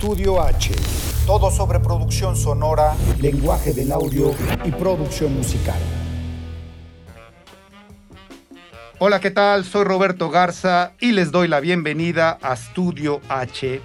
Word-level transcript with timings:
Estudio 0.00 0.40
H. 0.40 0.70
Todo 1.26 1.50
sobre 1.50 1.80
producción 1.80 2.36
sonora, 2.36 2.94
lenguaje 3.20 3.72
del 3.72 3.90
audio 3.90 4.32
y 4.64 4.70
producción 4.70 5.34
musical. 5.34 5.80
Hola, 9.00 9.18
¿qué 9.18 9.32
tal? 9.32 9.64
Soy 9.64 9.82
Roberto 9.82 10.30
Garza 10.30 10.92
y 11.00 11.10
les 11.10 11.32
doy 11.32 11.48
la 11.48 11.58
bienvenida 11.58 12.38
a 12.42 12.54
Estudio 12.54 13.20
H, 13.28 13.80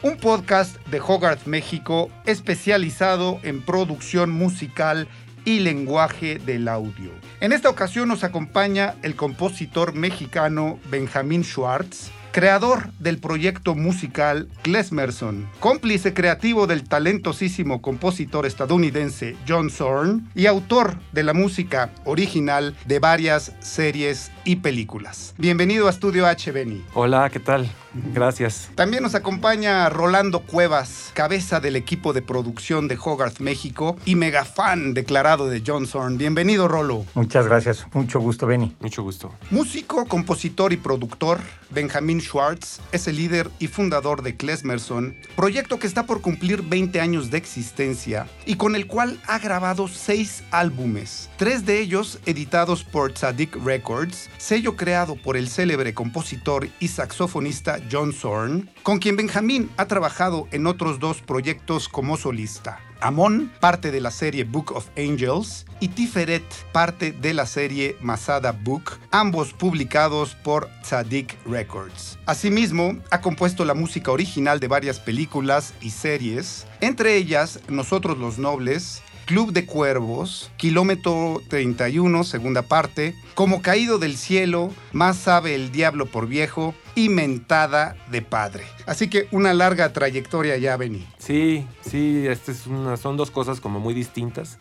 un 0.00 0.16
podcast 0.16 0.78
de 0.86 1.02
Hogarth 1.06 1.44
México 1.44 2.08
especializado 2.24 3.38
en 3.42 3.60
producción 3.60 4.30
musical 4.30 5.06
y 5.44 5.60
lenguaje 5.60 6.38
del 6.38 6.66
audio. 6.66 7.10
En 7.42 7.52
esta 7.52 7.68
ocasión 7.68 8.08
nos 8.08 8.24
acompaña 8.24 8.94
el 9.02 9.16
compositor 9.16 9.92
mexicano 9.92 10.78
Benjamín 10.90 11.44
Schwartz, 11.44 12.10
creador 12.38 12.92
del 13.00 13.18
proyecto 13.18 13.74
musical 13.74 14.48
Klesmerson, 14.62 15.48
cómplice 15.58 16.14
creativo 16.14 16.68
del 16.68 16.88
talentosísimo 16.88 17.82
compositor 17.82 18.46
estadounidense 18.46 19.34
John 19.48 19.70
Zorn 19.70 20.30
y 20.36 20.46
autor 20.46 21.00
de 21.10 21.24
la 21.24 21.32
música 21.34 21.90
original 22.04 22.76
de 22.86 23.00
varias 23.00 23.56
series 23.58 24.30
y 24.44 24.54
películas. 24.54 25.34
Bienvenido 25.36 25.88
a 25.88 25.90
Estudio 25.90 26.28
H, 26.28 26.52
Benny. 26.52 26.84
Hola, 26.94 27.28
¿qué 27.28 27.40
tal? 27.40 27.68
Gracias. 27.94 28.70
También 28.74 29.02
nos 29.02 29.14
acompaña 29.14 29.88
Rolando 29.88 30.40
Cuevas, 30.40 31.10
cabeza 31.14 31.60
del 31.60 31.76
equipo 31.76 32.12
de 32.12 32.22
producción 32.22 32.88
de 32.88 32.98
Hogarth 33.02 33.40
México 33.40 33.96
y 34.04 34.14
mega 34.14 34.44
fan 34.44 34.94
declarado 34.94 35.48
de 35.48 35.62
John 35.66 35.86
Zorn. 35.86 36.18
Bienvenido, 36.18 36.68
Rolo. 36.68 37.04
Muchas 37.14 37.46
gracias. 37.46 37.86
Mucho 37.92 38.20
gusto, 38.20 38.46
Benny. 38.46 38.74
Mucho 38.80 39.02
gusto. 39.02 39.32
Músico, 39.50 40.06
compositor 40.06 40.72
y 40.72 40.76
productor, 40.76 41.38
Benjamin 41.70 42.20
Schwartz 42.20 42.80
es 42.92 43.08
el 43.08 43.16
líder 43.16 43.50
y 43.58 43.66
fundador 43.66 44.22
de 44.22 44.36
Klesmerson, 44.36 45.16
proyecto 45.36 45.78
que 45.78 45.86
está 45.86 46.04
por 46.04 46.20
cumplir 46.20 46.62
20 46.62 47.00
años 47.00 47.30
de 47.30 47.38
existencia 47.38 48.26
y 48.46 48.56
con 48.56 48.74
el 48.74 48.86
cual 48.86 49.20
ha 49.26 49.38
grabado 49.38 49.88
seis 49.88 50.42
álbumes, 50.50 51.28
tres 51.36 51.66
de 51.66 51.80
ellos 51.80 52.18
editados 52.26 52.84
por 52.84 53.12
Tzadik 53.12 53.56
Records, 53.64 54.30
sello 54.38 54.76
creado 54.76 55.16
por 55.16 55.36
el 55.36 55.48
célebre 55.48 55.94
compositor 55.94 56.68
y 56.80 56.88
saxofonista 56.88 57.77
John 57.90 58.12
Zorn, 58.12 58.70
con 58.82 58.98
quien 58.98 59.16
Benjamin 59.16 59.70
ha 59.76 59.86
trabajado 59.86 60.48
en 60.50 60.66
otros 60.66 60.98
dos 60.98 61.22
proyectos 61.22 61.88
como 61.88 62.16
solista. 62.16 62.80
Amon, 63.00 63.52
parte 63.60 63.90
de 63.90 64.00
la 64.00 64.10
serie 64.10 64.44
Book 64.44 64.72
of 64.74 64.88
Angels, 64.96 65.66
y 65.80 65.88
Tiferet, 65.88 66.42
parte 66.72 67.12
de 67.12 67.32
la 67.32 67.46
serie 67.46 67.96
Masada 68.00 68.52
Book, 68.52 68.98
ambos 69.10 69.52
publicados 69.52 70.34
por 70.34 70.68
Tzadik 70.82 71.36
Records. 71.46 72.18
Asimismo, 72.26 72.98
ha 73.10 73.20
compuesto 73.20 73.64
la 73.64 73.74
música 73.74 74.10
original 74.10 74.58
de 74.58 74.68
varias 74.68 74.98
películas 74.98 75.74
y 75.80 75.90
series, 75.90 76.66
entre 76.80 77.16
ellas 77.16 77.60
Nosotros 77.68 78.18
los 78.18 78.38
Nobles, 78.38 79.02
Club 79.28 79.52
de 79.52 79.66
Cuervos, 79.66 80.50
Kilómetro 80.56 81.42
31, 81.48 82.24
segunda 82.24 82.62
parte, 82.62 83.14
Como 83.34 83.60
Caído 83.60 83.98
del 83.98 84.16
Cielo, 84.16 84.72
Más 84.92 85.18
sabe 85.18 85.54
el 85.54 85.70
Diablo 85.70 86.06
por 86.06 86.26
Viejo 86.26 86.74
y 86.94 87.08
Mentada 87.08 87.96
de 88.10 88.22
Padre. 88.22 88.64
Así 88.86 89.08
que 89.08 89.28
una 89.30 89.54
larga 89.54 89.92
trayectoria 89.92 90.56
ya, 90.56 90.76
Beni. 90.76 91.06
Sí, 91.18 91.66
sí, 91.82 92.26
este 92.26 92.52
es 92.52 92.66
una, 92.66 92.96
son 92.96 93.16
dos 93.16 93.30
cosas 93.30 93.60
como 93.60 93.80
muy 93.80 93.94
distintas, 93.94 94.58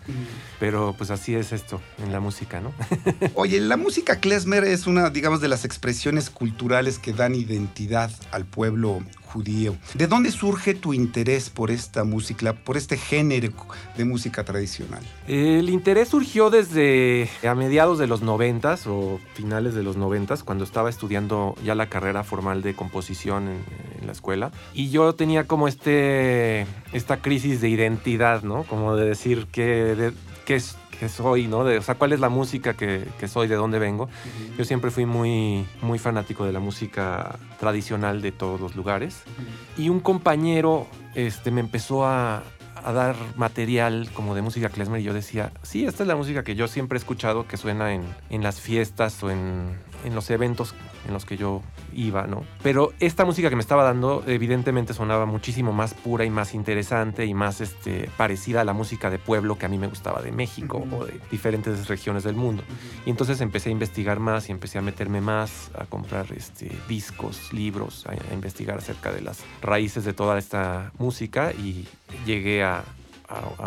pero 0.60 0.94
pues 0.98 1.12
así 1.12 1.36
es 1.36 1.54
esto 1.54 1.82
en 2.04 2.12
la 2.12 2.20
música, 2.20 2.60
¿no? 2.60 2.74
Oye, 3.36 3.60
la 3.60 3.78
música 3.78 4.20
klezmer 4.20 4.64
es 4.64 4.88
una, 4.88 5.10
digamos, 5.10 5.42
de 5.42 5.48
las 5.48 5.66
expresiones 5.66 6.30
culturales 6.30 7.00
que 7.00 7.14
dan 7.14 7.36
identidad 7.36 8.12
al 8.32 8.46
pueblo 8.46 9.02
judío. 9.28 9.76
¿De 9.94 10.08
dónde 10.08 10.32
surge 10.32 10.74
tu 10.74 10.94
interés 10.94 11.50
por 11.50 11.70
esta 11.70 12.04
música, 12.04 12.54
por 12.54 12.78
este 12.78 12.98
género 12.98 13.54
de 13.98 14.06
música 14.06 14.44
tradicional? 14.44 15.04
El 15.28 15.70
interés 15.70 16.10
surgió 16.10 16.50
desde 16.50 17.30
a 17.48 17.54
mediados 17.54 18.00
de 18.00 18.08
los 18.08 18.22
noventas 18.22 18.88
o 18.88 19.20
finales 19.34 19.76
de 19.76 19.84
los 19.84 19.98
noventas, 19.98 20.44
cuando 20.44 20.64
estaba 20.64 20.90
estudiando 20.90 21.56
ya 21.64 21.76
la 21.76 21.90
carrera 21.90 22.24
formal 22.28 22.62
de 22.62 22.76
composición 22.76 23.48
en, 23.48 23.64
en 24.00 24.06
la 24.06 24.12
escuela. 24.12 24.52
Y 24.74 24.90
yo 24.90 25.14
tenía 25.16 25.46
como 25.46 25.68
este, 25.68 26.68
esta 26.94 27.18
crisis 27.18 27.62
de 27.62 27.70
identidad, 27.70 28.44
¿no? 28.44 28.64
Como 28.64 28.96
de 28.96 29.08
decir 29.08 29.48
que, 29.52 30.12
es 30.48 30.78
que 31.00 31.10
soy, 31.10 31.48
¿no? 31.48 31.64
De, 31.64 31.78
o 31.78 31.82
sea, 31.82 31.96
cuál 31.96 32.14
es 32.14 32.20
la 32.20 32.30
música 32.30 32.74
que, 32.74 33.08
que 33.20 33.28
soy, 33.28 33.48
de 33.48 33.56
dónde 33.56 33.80
vengo. 33.80 34.06
Uh 34.06 34.08
-huh. 34.08 34.58
Yo 34.58 34.66
siempre 34.66 34.92
fui 34.92 35.06
muy, 35.06 35.66
muy 35.82 36.00
fanático 36.00 36.46
de 36.46 36.52
la 36.52 36.60
música 36.60 37.38
tradicional 37.60 38.22
de 38.22 38.32
todos 38.32 38.60
los 38.60 38.76
lugares. 38.76 39.24
Uh 39.26 39.42
-huh. 39.42 39.84
Y 39.86 39.90
un 39.90 40.00
compañero 40.00 40.88
este, 41.16 41.52
me 41.52 41.62
empezó 41.62 42.06
a, 42.06 42.44
a, 42.84 42.92
dar 42.94 43.16
material 43.36 44.10
como 44.14 44.34
de 44.36 44.42
música 44.42 44.70
klezmer 44.70 45.02
y 45.02 45.04
yo 45.04 45.14
decía, 45.14 45.52
sí, 45.62 45.86
esta 45.86 46.04
es 46.04 46.08
la 46.08 46.16
música 46.16 46.44
que 46.44 46.56
yo 46.56 46.68
siempre 46.68 46.98
he 46.98 47.00
escuchado 47.00 47.48
que 47.48 47.58
suena 47.58 47.94
en, 47.94 48.04
en 48.30 48.42
las 48.42 48.60
fiestas 48.60 49.22
o 49.24 49.30
en, 49.30 49.78
en 50.04 50.16
los 50.16 50.30
eventos 50.30 50.74
en 51.08 51.14
los 51.14 51.26
que 51.26 51.38
yo 51.38 51.62
iba, 51.98 52.28
¿no? 52.28 52.46
Pero 52.62 52.94
esta 53.00 53.26
música 53.26 53.50
que 53.50 53.56
me 53.56 53.62
estaba 53.62 53.84
dando 53.84 54.24
evidentemente 54.28 54.94
sonaba 54.94 55.26
muchísimo 55.26 55.74
más 55.74 55.96
pura 55.96 56.24
y 56.26 56.30
más 56.30 56.54
interesante 56.54 57.26
y 57.26 57.34
más 57.34 57.60
este, 57.60 58.10
parecida 58.16 58.62
a 58.62 58.64
la 58.64 58.74
música 58.74 59.10
de 59.10 59.18
pueblo 59.18 59.58
que 59.58 59.66
a 59.66 59.70
mí 59.70 59.80
me 59.80 59.88
gustaba 59.88 60.22
de 60.22 60.32
México 60.32 60.78
uh 60.78 60.86
-huh. 60.86 61.00
o 61.02 61.06
de 61.06 61.20
diferentes 61.32 61.88
regiones 61.88 62.24
del 62.24 62.36
mundo. 62.36 62.64
Uh 62.68 62.72
-huh. 62.72 63.08
Y 63.08 63.10
entonces 63.10 63.42
empecé 63.42 63.70
a 63.70 63.72
investigar 63.72 64.20
más 64.20 64.48
y 64.48 64.52
empecé 64.52 64.78
a 64.78 64.82
meterme 64.82 65.22
más, 65.22 65.72
a 65.74 65.86
comprar 65.86 66.28
este, 66.36 66.72
discos, 66.88 67.52
libros, 67.52 68.06
a, 68.06 68.12
a 68.12 68.34
investigar 68.34 68.78
acerca 68.78 69.12
de 69.12 69.22
las 69.22 69.44
raíces 69.62 70.06
de 70.06 70.14
toda 70.14 70.38
esta 70.38 70.92
música 71.00 71.52
y 71.52 71.88
llegué 72.26 72.64
a, 72.64 72.84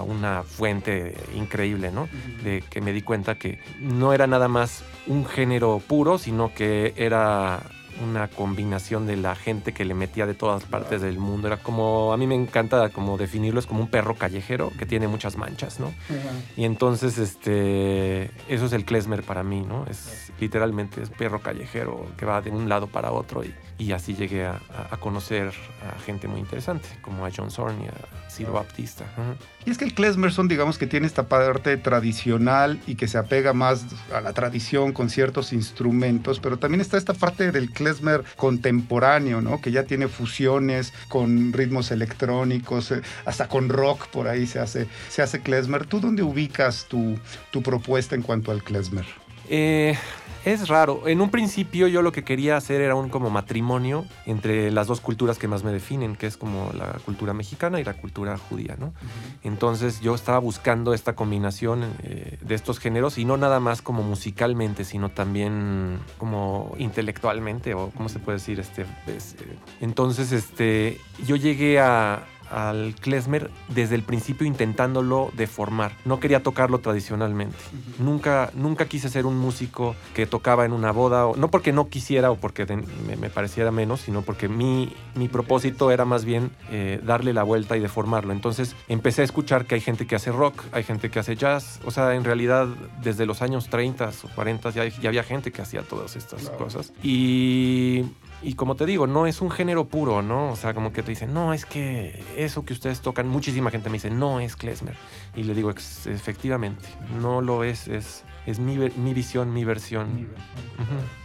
una 0.06 0.42
fuente 0.42 1.14
increíble, 1.36 1.91
¿no? 1.92 2.04
Uh 2.04 2.06
-huh. 2.06 2.42
De 2.42 2.62
que 2.62 2.80
me 2.80 2.94
di 2.94 3.02
cuenta 3.02 3.34
que 3.34 3.58
no 3.78 4.14
era 4.14 4.26
nada 4.26 4.48
más 4.48 4.82
un 5.06 5.26
género 5.26 5.82
puro, 5.86 6.16
sino 6.16 6.54
que 6.54 6.94
era 6.97 7.60
una 8.00 8.28
combinación 8.28 9.06
de 9.06 9.16
la 9.16 9.34
gente 9.34 9.72
que 9.72 9.84
le 9.84 9.94
metía 9.94 10.27
de 10.27 10.34
todas 10.34 10.65
partes 10.65 11.00
del 11.03 11.19
mundo. 11.19 11.49
Era 11.49 11.59
como, 11.59 12.12
a 12.12 12.16
mí 12.16 12.27
me 12.27 12.34
encanta 12.34 12.88
como 12.91 13.16
definirlo, 13.16 13.61
es 13.61 13.66
como 13.66 13.81
un 13.81 13.88
perro 13.88 14.15
callejero 14.15 14.72
que 14.78 14.87
tiene 14.87 15.09
muchas 15.09 15.37
manchas, 15.37 15.81
¿no? 15.81 15.87
Uh 15.87 15.91
-huh. 15.91 16.43
Y 16.56 16.65
entonces, 16.65 17.19
este, 17.19 18.31
eso 18.49 18.66
es 18.66 18.72
el 18.72 18.84
klezmer 18.84 19.22
para 19.22 19.43
mí, 19.43 19.62
¿no? 19.62 19.87
Es 19.87 20.33
literalmente 20.41 21.03
es 21.03 21.10
perro 21.10 21.41
callejero 21.41 22.06
que 22.16 22.25
va 22.25 22.41
de 22.41 22.50
un 22.50 22.69
lado 22.69 22.87
para 22.87 23.12
otro 23.12 23.44
y, 23.44 23.55
y 23.78 23.93
así 23.93 24.15
llegué 24.15 24.47
a, 24.47 24.60
a, 24.91 24.97
conocer 24.97 25.53
a 25.87 25.99
gente 26.00 26.28
muy 26.28 26.41
interesante, 26.41 26.89
como 27.03 27.27
a 27.27 27.31
John 27.34 27.50
Zorn 27.50 27.83
y 27.83 27.87
a 27.87 28.31
Ciro 28.31 28.53
Baptista. 28.55 29.05
Uh 29.16 29.21
-huh. 29.21 29.66
Y 29.66 29.71
es 29.71 29.78
que 29.78 29.84
el 29.84 29.94
klezmerson, 29.94 30.49
digamos 30.49 30.78
que 30.78 30.87
tiene 30.87 31.06
esta 31.06 31.28
parte 31.28 31.77
tradicional 31.77 32.81
y 32.87 32.94
que 32.94 33.06
se 33.09 33.19
apega 33.19 33.53
más 33.53 33.84
a 34.15 34.21
la 34.21 34.33
tradición 34.33 34.93
con 34.93 35.10
ciertos 35.10 35.53
instrumentos, 35.53 36.41
pero 36.41 36.59
también 36.59 36.81
está 36.81 36.97
esta 36.97 37.12
parte 37.12 37.53
del 37.53 37.71
klezmer 37.71 37.90
contemporáneo, 38.37 39.41
¿no? 39.41 39.61
Que 39.61 39.73
ya 39.73 39.84
tiene 39.84 40.09
fusiones 40.09 40.93
con 41.09 41.53
ritmos 41.53 41.91
electrónicos, 41.91 42.91
eh, 42.93 43.03
hasta 43.25 43.49
con 43.49 43.69
rock 43.69 44.06
por 44.09 44.28
ahí 44.28 44.47
se 44.47 44.59
hace, 44.59 44.89
se 45.09 45.23
hace 45.23 45.41
klezmer. 45.41 45.87
¿Tú 45.87 46.01
dónde 46.01 46.23
ubicas 46.23 46.87
tu, 46.89 47.19
tu 47.51 47.62
propuesta 47.62 48.15
en 48.15 48.23
cuanto 48.23 48.51
al 48.51 48.62
klezmer? 48.62 49.06
Eh, 49.49 49.99
es 50.45 50.69
raro. 50.69 51.06
En 51.06 51.21
un 51.21 51.31
principio 51.31 51.87
yo 51.89 52.03
lo 52.03 52.12
que 52.12 52.25
quería 52.25 52.56
hacer 52.56 52.81
era 52.81 52.95
un 52.95 53.09
como 53.09 53.31
matrimonio 53.31 54.05
entre 54.27 54.71
las 54.71 54.87
dos 54.87 55.01
culturas 55.01 55.39
que 55.39 55.49
más 55.49 55.65
me 55.65 55.73
definen, 55.73 56.17
que 56.17 56.27
es 56.27 56.37
como 56.37 56.73
la 56.73 56.99
cultura 57.05 57.34
mexicana 57.34 57.81
y 57.81 57.84
la 57.84 57.95
cultura 57.95 58.37
judía, 58.39 58.77
¿no? 58.78 58.87
Uh 58.87 58.91
-huh. 58.91 59.39
Entonces 59.45 60.01
yo 60.01 60.15
estaba 60.15 60.39
buscando 60.39 60.95
esta 60.95 61.15
combinación 61.15 61.84
eh, 62.03 62.39
de 62.41 62.55
estos 62.55 62.78
géneros 62.78 63.19
y 63.19 63.25
no 63.25 63.37
nada 63.37 63.61
más 63.61 63.83
como 63.83 64.03
musicalmente, 64.03 64.84
sino 64.84 65.11
también 65.11 65.99
como 66.19 66.75
intelectualmente 66.78 67.75
o 67.75 67.91
cómo 67.91 68.09
se 68.09 68.19
puede 68.19 68.39
decir, 68.39 68.61
este, 68.61 68.87
pues, 69.05 69.34
eh, 69.34 69.57
entonces 69.81 70.33
este, 70.33 71.01
yo 71.27 71.37
llegué 71.37 71.81
a 71.81 72.25
al 72.50 72.95
klezmer 73.01 73.51
desde 73.69 73.95
el 73.95 74.03
principio 74.03 74.47
intentándolo 74.47 75.30
deformar. 75.36 75.92
No 76.04 76.21
quería 76.21 76.42
tocarlo 76.42 76.78
tradicionalmente. 76.78 77.57
Uh 77.57 77.77
-huh. 77.77 78.04
Nunca, 78.04 78.51
nunca 78.54 78.86
quise 78.86 79.09
ser 79.09 79.27
un 79.27 79.39
músico 79.39 79.95
que 80.15 80.27
tocaba 80.27 80.65
en 80.65 80.72
una 80.72 80.92
boda, 80.92 81.27
o, 81.27 81.36
no 81.36 81.48
porque 81.48 81.72
no 81.72 81.89
quisiera 81.89 82.30
o 82.30 82.36
porque 82.36 82.66
de, 82.66 82.77
me, 82.77 83.16
me, 83.16 83.30
pareciera 83.30 83.71
menos, 83.71 84.01
sino 84.01 84.22
porque 84.22 84.48
mi, 84.48 84.92
mi 85.15 85.28
propósito 85.28 85.91
era 85.91 86.04
más 86.04 86.24
bien 86.24 86.51
eh, 86.71 87.01
darle 87.03 87.33
la 87.33 87.42
vuelta 87.42 87.77
y 87.77 87.80
deformarlo. 87.80 88.33
Entonces 88.33 88.77
empecé 88.89 89.22
a 89.22 89.24
escuchar 89.24 89.66
que 89.66 89.77
hay 89.77 89.80
gente 89.80 90.07
que 90.07 90.16
hace 90.16 90.33
rock, 90.33 90.65
hay 90.72 90.83
gente 90.83 91.10
que 91.10 91.19
hace 91.19 91.36
jazz. 91.36 91.80
O 91.84 91.91
sea, 91.91 92.15
en 92.15 92.24
realidad 92.24 92.66
desde 93.03 93.27
los 93.27 93.42
años 93.42 93.69
30 93.69 94.10
o 94.24 94.28
40 94.34 94.71
ya, 94.71 94.86
ya 94.86 95.09
había 95.09 95.22
gente 95.22 95.53
que 95.53 95.63
hacía 95.63 95.83
todas 95.83 96.16
estas 96.16 96.51
cosas. 96.51 96.92
Y 97.03 98.04
y 98.42 98.54
como 98.54 98.75
te 98.77 98.87
digo, 98.87 99.07
no 99.07 99.27
es 99.27 99.41
un 99.41 99.51
género 99.51 99.87
puro, 99.87 100.22
¿no? 100.22 100.51
O 100.53 100.57
sea, 100.57 100.72
como 100.75 100.92
que 100.92 101.03
te 101.03 101.10
dicen, 101.10 101.33
no, 101.34 101.53
es 101.53 101.65
que 101.66 102.22
eso 102.37 102.65
que 102.65 102.72
ustedes 102.72 103.01
tocan, 103.01 103.28
muchísima 103.28 103.71
gente 103.71 103.89
me 103.91 103.95
dice, 103.95 104.10
no 104.10 104.41
es 104.41 104.57
klezmer. 104.57 104.97
Y 105.37 105.42
le 105.45 105.54
digo, 105.54 105.71
efectivamente, 105.71 106.87
no 107.21 107.41
lo 107.41 107.65
es, 107.65 107.89
es 107.89 108.25
Es 108.47 108.59
mi, 108.59 108.77
ver- 108.78 108.97
mi 108.97 109.13
visión, 109.13 109.53
mi 109.53 109.65
versión. 109.65 110.27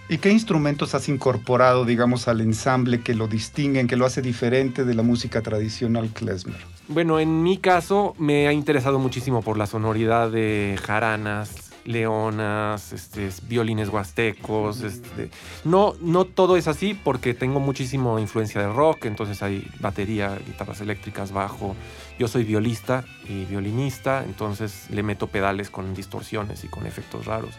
¿Y 0.09 0.17
qué 0.19 0.29
instrumentos 0.31 0.93
has 0.93 1.07
incorporado, 1.09 1.85
digamos, 1.85 2.27
al 2.27 2.41
ensamble 2.41 2.99
que 3.01 3.15
lo 3.15 3.27
distinguen, 3.27 3.87
que 3.87 3.95
lo 3.95 4.05
hace 4.05 4.21
diferente 4.21 4.83
de 4.83 4.93
la 4.93 5.01
música 5.01 5.41
tradicional 5.41 6.09
klezmer? 6.09 6.57
Bueno, 6.87 7.19
en 7.19 7.41
mi 7.41 7.57
caso 7.57 8.13
me 8.19 8.47
ha 8.47 8.53
interesado 8.53 8.99
muchísimo 8.99 9.41
por 9.41 9.57
la 9.57 9.65
sonoridad 9.65 10.29
de 10.29 10.77
jaranas, 10.83 11.64
leonas, 11.85 12.91
este, 12.93 13.29
violines 13.47 13.89
huastecos. 13.89 14.81
Este, 14.81 15.29
no, 15.63 15.93
no 16.01 16.25
todo 16.25 16.57
es 16.57 16.67
así 16.67 16.93
porque 16.93 17.33
tengo 17.33 17.59
muchísima 17.59 18.19
influencia 18.19 18.61
de 18.61 18.67
rock, 18.71 19.05
entonces 19.05 19.41
hay 19.41 19.67
batería, 19.79 20.37
guitarras 20.45 20.81
eléctricas, 20.81 21.31
bajo. 21.31 21.75
Yo 22.17 22.27
soy 22.29 22.43
violista 22.45 23.03
y 23.27 23.43
violinista, 23.45 24.23
entonces 24.23 24.87
le 24.89 25.03
meto 25.03 25.27
pedales 25.27 25.69
con 25.69 25.93
distorsiones 25.93 26.63
y 26.63 26.67
con 26.67 26.85
efectos 26.85 27.25
raros. 27.25 27.51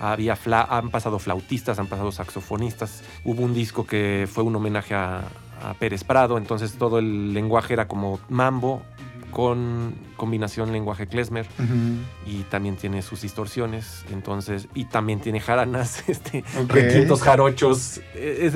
Había 0.00 0.36
fla- 0.36 0.66
han 0.68 0.90
pasado 0.90 1.18
flautistas, 1.18 1.78
han 1.78 1.86
pasado 1.86 2.10
saxofonistas. 2.10 3.02
Hubo 3.24 3.42
un 3.42 3.54
disco 3.54 3.86
que 3.86 4.28
fue 4.30 4.42
un 4.42 4.56
homenaje 4.56 4.94
a, 4.94 5.22
a 5.62 5.74
Pérez 5.78 6.02
Prado, 6.02 6.36
entonces 6.36 6.72
todo 6.74 6.98
el 6.98 7.32
lenguaje 7.32 7.74
era 7.74 7.86
como 7.86 8.18
mambo 8.28 8.82
con 9.32 9.94
combinación 10.16 10.70
lenguaje 10.72 11.08
klezmer 11.08 11.46
y 12.24 12.42
también 12.44 12.76
tiene 12.76 13.02
sus 13.02 13.22
distorsiones, 13.22 14.04
entonces 14.12 14.68
y 14.74 14.84
también 14.84 15.20
tiene 15.20 15.40
jaranas, 15.40 16.04
este, 16.08 16.44
requintos 16.68 17.22
jarochos. 17.22 18.00
Es- 18.14 18.54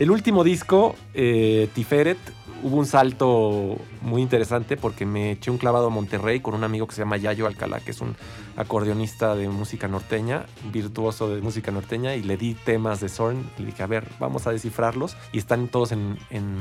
el 0.00 0.10
último 0.10 0.42
disco, 0.42 0.96
eh, 1.14 1.68
Tiferet, 1.74 2.18
hubo 2.64 2.76
un 2.78 2.86
salto 2.86 3.78
muy 4.04 4.22
interesante 4.22 4.76
porque 4.76 5.06
me 5.06 5.32
eché 5.32 5.50
un 5.50 5.58
clavado 5.58 5.86
a 5.88 5.90
Monterrey 5.90 6.40
con 6.40 6.54
un 6.54 6.62
amigo 6.62 6.86
que 6.86 6.94
se 6.94 7.00
llama 7.02 7.16
Yayo 7.16 7.46
Alcalá, 7.46 7.80
que 7.80 7.90
es 7.90 8.00
un 8.00 8.14
acordeonista 8.56 9.34
de 9.34 9.48
música 9.48 9.88
norteña, 9.88 10.46
virtuoso 10.72 11.28
de 11.34 11.40
música 11.40 11.72
norteña, 11.72 12.14
y 12.14 12.22
le 12.22 12.36
di 12.36 12.54
temas 12.54 13.00
de 13.00 13.08
Zorn 13.08 13.44
y 13.58 13.62
le 13.62 13.66
dije, 13.66 13.82
a 13.82 13.86
ver, 13.86 14.06
vamos 14.20 14.46
a 14.46 14.52
descifrarlos, 14.52 15.16
y 15.32 15.38
están 15.38 15.68
todos 15.68 15.92
en, 15.92 16.18
en 16.30 16.54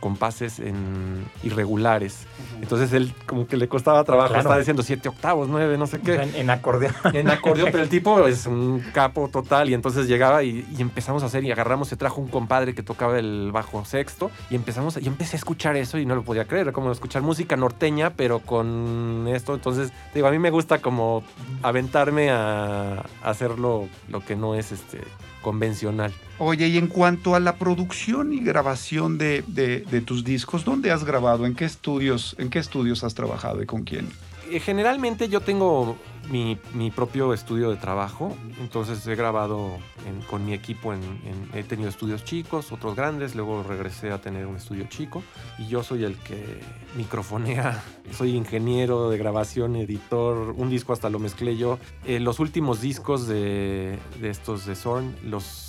compases 0.00 0.58
en 0.60 1.24
irregulares. 1.42 2.26
Entonces 2.60 2.92
él 2.92 3.14
como 3.26 3.46
que 3.46 3.56
le 3.56 3.68
costaba 3.68 4.04
trabajo, 4.04 4.28
Claro. 4.28 4.40
estaba 4.40 4.58
diciendo 4.58 4.82
siete 4.82 5.08
octavos, 5.08 5.48
nueve, 5.48 5.78
no 5.78 5.86
sé 5.86 6.00
qué 6.00 6.16
en, 6.16 6.34
en 6.34 6.50
acordeón. 6.50 6.92
en 7.14 7.30
acordeón, 7.30 7.68
pero 7.72 7.82
el 7.82 7.88
tipo 7.96 8.26
es 8.26 8.46
un 8.46 8.80
capo 8.92 9.28
total 9.28 9.70
y 9.70 9.74
entonces 9.74 10.06
llegaba 10.08 10.42
y, 10.42 10.66
y 10.76 10.82
empezamos 10.82 11.22
a 11.22 11.26
hacer 11.26 11.44
y 11.44 11.50
agarramos, 11.52 11.88
se 11.88 11.96
trajo 11.96 12.20
un 12.20 12.28
compadre 12.28 12.74
que 12.74 12.82
tocaba 12.82 13.18
el 13.18 13.50
bajo 13.52 13.84
sexto 13.84 14.30
y 14.50 14.54
empezamos, 14.56 14.96
yo 14.96 15.06
empecé 15.10 15.36
a 15.36 15.38
escuchar 15.38 15.76
eso 15.76 15.98
y 15.98 16.04
no 16.06 16.14
lo 16.14 16.22
podía 16.24 16.44
creer, 16.46 16.62
era 16.66 16.72
como 16.88 16.94
escuchar 16.94 17.20
música 17.22 17.54
norteña 17.56 18.10
pero 18.14 18.38
con 18.40 19.26
esto, 19.28 19.54
entonces 19.54 19.90
te 20.12 20.20
digo, 20.20 20.28
a 20.28 20.30
mí 20.30 20.38
me 20.38 20.50
gusta 20.50 20.78
como 20.80 21.22
aventarme 21.62 22.30
a, 22.30 23.00
a 23.22 23.30
hacer 23.30 23.58
lo, 23.58 23.88
lo 24.08 24.20
que 24.24 24.34
no 24.36 24.54
es 24.54 24.72
este 24.72 25.00
convencional. 25.42 26.12
Oye, 26.38 26.66
y 26.68 26.78
en 26.78 26.86
cuanto 26.88 27.34
a 27.34 27.40
la 27.40 27.56
producción 27.56 28.32
y 28.32 28.40
grabación 28.40 29.18
de, 29.18 29.44
de- 29.46 29.80
de 29.80 30.00
tus 30.00 30.24
discos, 30.24 30.64
¿dónde 30.64 30.90
has 30.90 31.04
grabado? 31.04 31.46
¿En 31.46 31.54
qué 31.54 31.64
estudios, 31.64 32.34
en 32.38 32.48
qué 32.50 32.58
estudios 32.58 33.04
has 33.04 33.14
trabajado 33.14 33.62
y 33.62 33.66
con 33.66 33.82
quién? 33.84 34.08
Eh, 34.50 34.60
Generalmente 34.60 35.28
yo 35.28 35.40
tengo 35.40 35.96
mi, 36.30 36.58
mi 36.74 36.90
propio 36.90 37.32
estudio 37.32 37.70
de 37.70 37.76
trabajo, 37.76 38.36
entonces 38.60 39.06
he 39.06 39.14
grabado 39.14 39.70
en- 40.06 40.20
con 40.22 40.44
mi 40.44 40.52
equipo, 40.52 40.92
en, 40.92 41.00
en- 41.02 41.48
he 41.58 41.62
tenido 41.62 41.88
estudios 41.88 42.24
chicos, 42.24 42.70
otros 42.72 42.94
grandes, 42.94 43.34
luego 43.34 43.62
regresé 43.62 44.10
a 44.12 44.20
tener 44.20 44.46
un 44.46 44.56
estudio 44.56 44.86
chico 44.88 45.22
y 45.58 45.66
yo 45.68 45.82
soy 45.82 46.04
el 46.04 46.16
que 46.16 46.60
microfonea, 46.96 47.82
soy 48.12 48.36
ingeniero 48.36 49.10
de 49.10 49.18
grabación, 49.18 49.76
editor, 49.76 50.54
un 50.56 50.68
disco 50.70 50.92
hasta 50.92 51.08
lo 51.10 51.18
mezclé 51.18 51.56
yo. 51.56 51.78
Eh, 52.04 52.20
los 52.20 52.40
últimos 52.40 52.80
discos 52.80 53.26
de, 53.26 53.98
de 54.20 54.30
estos 54.30 54.66
de 54.66 54.74
Zorn 54.74 55.14
los... 55.24 55.67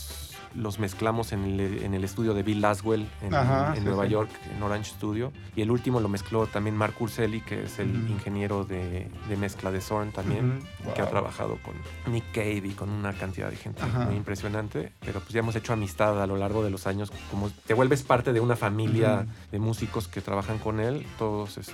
Los 0.56 0.80
mezclamos 0.80 1.32
en 1.32 1.44
el, 1.46 1.84
en 1.84 1.94
el 1.94 2.04
estudio 2.04 2.34
de 2.34 2.44
Bill 2.44 2.62
Laswell 2.62 3.08
en, 3.22 3.36
Ajá, 3.36 3.70
en 3.76 3.82
sí, 3.84 3.86
Nueva 3.86 4.06
sí. 4.06 4.12
York, 4.12 4.30
en 4.56 4.64
Orange 4.64 4.92
Studio. 4.92 5.32
Y 5.56 5.62
el 5.62 5.70
último 5.72 6.00
lo 6.00 6.10
mezcló 6.10 6.48
también 6.48 6.76
Mark 6.76 6.96
Urselli, 7.00 7.42
que 7.42 7.64
es 7.66 7.78
el 7.80 7.90
Ujú. 8.04 8.14
ingeniero 8.14 8.66
de, 8.66 9.08
de 9.30 9.38
mezcla 9.38 9.72
de 9.72 9.80
Zorn 9.82 10.12
también, 10.12 10.60
Ujú. 10.84 10.94
que 10.94 11.02
ha 11.02 11.10
trabajado 11.10 11.58
con 11.64 11.76
Nick 12.12 12.26
Cave 12.34 12.64
y 12.66 12.72
con 12.72 12.90
una 12.90 13.14
cantidad 13.14 13.50
de 13.50 13.58
gente 13.58 13.82
Ajá. 13.84 14.06
muy 14.06 14.16
impresionante. 14.16 14.92
Pero 15.02 15.20
pues 15.20 15.32
ya 15.32 15.40
hemos 15.40 15.56
hecho 15.56 15.74
amistad 15.74 16.22
a 16.22 16.26
lo 16.28 16.36
largo 16.38 16.64
de 16.64 16.70
los 16.72 16.88
años, 16.88 17.12
como 17.30 17.50
te 17.68 17.74
vuelves 17.74 18.04
parte 18.04 18.34
de 18.34 18.40
una 18.40 18.56
familia 18.56 19.22
Ujú. 19.22 19.32
de 19.52 19.60
músicos 19.60 20.08
que 20.08 20.22
trabajan 20.22 20.58
con 20.58 20.80
él, 20.80 21.06
todos 21.20 21.58
este... 21.58 21.74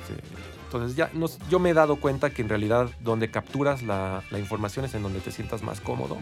Entonces 0.65 0.97
ya 0.97 1.09
nos- 1.13 1.39
yo 1.49 1.59
me 1.59 1.69
he 1.69 1.73
dado 1.73 1.95
cuenta 1.97 2.31
que 2.31 2.41
en 2.41 2.49
realidad 2.49 2.89
donde 2.99 3.31
capturas 3.31 3.83
la, 3.83 4.23
la 4.31 4.39
información 4.39 4.83
es 4.83 4.93
en 4.95 5.03
donde 5.03 5.19
te 5.21 5.31
sientas 5.31 5.63
más 5.63 5.79
cómodo 5.79 6.17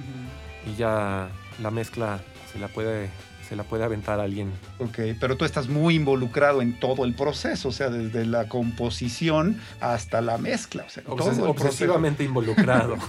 y 0.72 0.76
ya 0.76 1.30
la 1.62 1.72
mezcla 1.72 2.20
se 2.54 2.60
la 2.60 2.68
puede, 2.68 3.10
se 3.54 3.58
la 3.58 3.64
puede 3.64 3.84
aventar 3.84 4.20
a 4.20 4.24
alguien 4.24 4.52
Ok, 4.80 4.98
pero 5.20 5.38
tú 5.38 5.46
estás 5.46 5.68
muy 5.70 5.94
involucrado 5.94 6.64
en 6.64 6.80
todo 6.80 7.06
el 7.06 7.14
proceso, 7.14 7.70
o 7.70 7.72
sea, 7.72 7.90
desde 7.92 8.26
la 8.26 8.48
composición 8.50 9.60
hasta 9.80 10.22
la 10.22 10.40
mezcla. 10.40 10.86
O 10.88 10.90
sea, 10.90 11.04
todo 11.04 11.18
el 11.18 11.36
proceso. 11.36 11.50
obsesivamente 11.52 12.24
involucrado. 12.24 12.98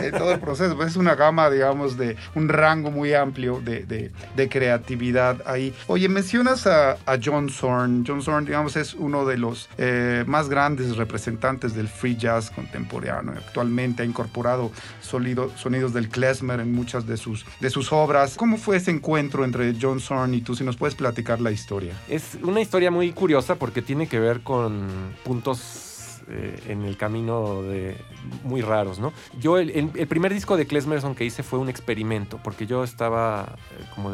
Eh, 0.00 0.12
todo 0.16 0.32
el 0.32 0.40
proceso. 0.40 0.76
Pues 0.76 0.90
es 0.90 0.96
una 0.96 1.14
gama, 1.14 1.50
digamos, 1.50 1.96
de 1.98 2.16
un 2.34 2.48
rango 2.48 2.90
muy 2.90 3.12
amplio 3.12 3.60
de, 3.62 3.84
de- 3.84 4.10
de 4.34 4.48
creatividad 4.48 5.42
ahí. 5.46 5.74
Oye, 5.88 6.08
mencionas 6.08 6.66
a, 6.66 6.92
a 6.92 7.18
John 7.22 7.50
Zorn. 7.50 8.04
John 8.06 8.22
Zorn, 8.22 8.46
digamos, 8.46 8.76
es 8.76 8.94
uno 8.94 9.26
de 9.26 9.36
los 9.36 9.68
eh, 9.78 10.24
más 10.26 10.48
grandes 10.48 10.96
representantes 10.96 11.74
del 11.74 11.88
free 11.88 12.16
jazz 12.16 12.50
contemporáneo. 12.50 13.34
Actualmente 13.36 14.02
ha 14.02 14.06
incorporado 14.06 14.70
sonido- 15.02 15.50
sonidos 15.56 15.92
del 15.92 16.08
klezmer 16.08 16.60
en 16.60 16.72
muchas 16.72 17.06
de 17.06 17.16
sus, 17.16 17.44
de 17.60 17.68
sus 17.70 17.92
obras. 17.92 18.36
¿Cómo 18.36 18.56
fue 18.56 18.76
ese 18.78 18.90
encuentro 18.90 19.44
entre 19.50 19.74
John 19.80 20.00
Zorn 20.00 20.34
y 20.34 20.40
tú? 20.42 20.54
Si 20.54 20.62
nos 20.64 20.76
puedes 20.76 20.94
platicar 20.94 21.40
la 21.40 21.50
historia. 21.50 21.92
Es 22.08 22.38
una 22.42 22.60
historia 22.60 22.90
muy 22.90 23.12
curiosa 23.12 23.56
porque 23.56 23.82
tiene 23.82 24.06
que 24.06 24.20
ver 24.20 24.40
con 24.42 24.88
puntos 25.24 25.89
eh, 26.30 26.62
en 26.68 26.84
el 26.84 26.96
camino 26.96 27.62
de 27.62 27.96
muy 28.44 28.60
raros, 28.62 28.98
¿no? 28.98 29.12
Yo 29.40 29.58
el, 29.58 29.88
primer 30.08 30.32
disco 30.32 30.56
de 30.56 30.66
Klezmerson 30.66 31.14
que 31.14 31.24
hice 31.24 31.42
fue 31.42 31.58
un 31.58 31.68
experimento 31.68 32.38
porque 32.42 32.66
yo 32.66 32.84
estaba, 32.84 33.56
eh, 33.78 33.84
como 33.94 34.12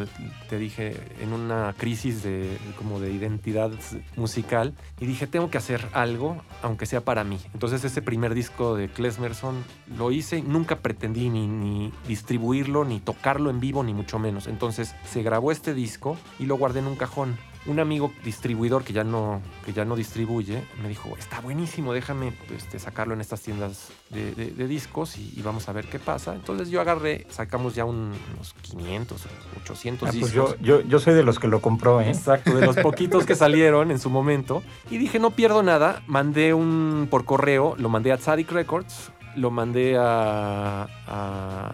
te 0.49 0.59
dije, 0.59 0.97
en 1.21 1.33
una 1.33 1.75
crisis 1.77 2.23
de 2.23 2.57
como 2.79 3.01
de 3.01 3.13
identidad 3.13 3.71
musical 4.17 4.75
y 5.01 5.07
dije 5.07 5.27
tengo 5.27 5.51
que 5.51 5.59
hacer 5.59 5.87
algo 5.93 6.43
aunque 6.63 6.87
sea 6.87 7.03
para 7.03 7.23
mí. 7.25 7.39
Entonces 7.53 7.85
ese 7.85 8.03
primer 8.03 8.35
disco 8.35 8.77
de 8.77 8.89
Klezmerson 8.89 9.62
lo 9.97 10.11
hice, 10.11 10.43
nunca 10.43 10.77
pretendí 10.77 11.29
ni, 11.29 11.47
ni 11.47 11.93
distribuirlo 12.09 12.85
ni 12.85 13.01
tocarlo 13.01 13.51
en 13.51 13.61
vivo 13.61 13.83
ni 13.85 13.93
mucho 13.93 14.19
menos. 14.19 14.47
Entonces 14.47 14.95
se 15.11 15.23
grabó 15.23 15.53
este 15.53 15.75
disco 15.75 16.17
y 16.39 16.47
lo 16.47 16.57
guardé 16.57 16.81
en 16.81 16.87
un 16.87 16.97
cajón 16.97 17.37
un 17.69 17.81
amigo 17.81 18.13
distribuidor 18.25 18.85
que 18.85 18.93
ya 18.93 19.03
no, 19.05 19.41
que 19.65 19.73
ya 19.73 19.85
no 19.85 19.97
distribuye 19.97 20.63
me 20.83 20.89
dijo, 20.89 21.15
está 21.19 21.40
buenísimo, 21.40 21.93
déjame 21.93 22.33
este, 22.57 22.79
sacarlo 22.79 23.14
en 23.14 23.21
estas 23.21 23.40
tiendas 23.43 23.88
de, 24.11 24.35
de- 24.35 24.50
de 24.52 24.67
discos 24.69 25.19
y, 25.19 25.33
y 25.37 25.43
vamos 25.43 25.69
a 25.69 25.73
ver 25.73 25.87
qué 25.87 25.99
pasa. 25.99 26.35
Entonces 26.35 26.69
yo 26.71 26.81
agarré, 26.81 27.26
sacamos 27.31 27.75
ya 27.75 27.85
un- 27.85 28.12
unos 28.35 28.55
500, 28.62 29.26
800 29.62 30.09
Ah, 30.09 30.12
pues 30.19 30.33
discos. 30.33 30.57
yo, 30.61 30.81
yo, 30.81 30.81
yo 30.88 30.99
soy 31.00 31.14
de 31.14 31.23
los 31.23 31.38
que 31.38 31.49
lo 31.49 31.61
compró, 31.61 32.00
¿eh? 32.00 32.09
Exacto, 32.09 32.55
de 32.57 32.64
los 32.64 32.76
poquitos 32.76 33.26
que 33.26 33.35
salieron 33.35 33.90
en 33.90 33.99
su 33.99 34.11
momento. 34.11 34.62
Y 34.90 34.99
dije, 34.99 35.19
no 35.19 35.31
pierdo 35.33 35.62
nada. 35.62 36.02
Mandé 36.07 36.55
un 36.55 37.09
por 37.11 37.25
correo, 37.25 37.75
lo 37.79 37.88
mandé 37.88 38.12
a 38.12 38.19
Tzadik 38.19 38.50
Records, 38.52 39.11
lo 39.35 39.50
mandé 39.50 39.97
a, 39.99 40.83
a- 41.07 41.71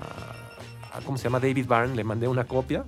a- 0.92 1.00
¿cómo 1.04 1.16
se 1.18 1.24
llama? 1.24 1.40
David 1.40 1.66
Byrne, 1.66 1.94
le 1.96 2.04
mandé 2.04 2.28
una 2.28 2.44
copia. 2.44 2.84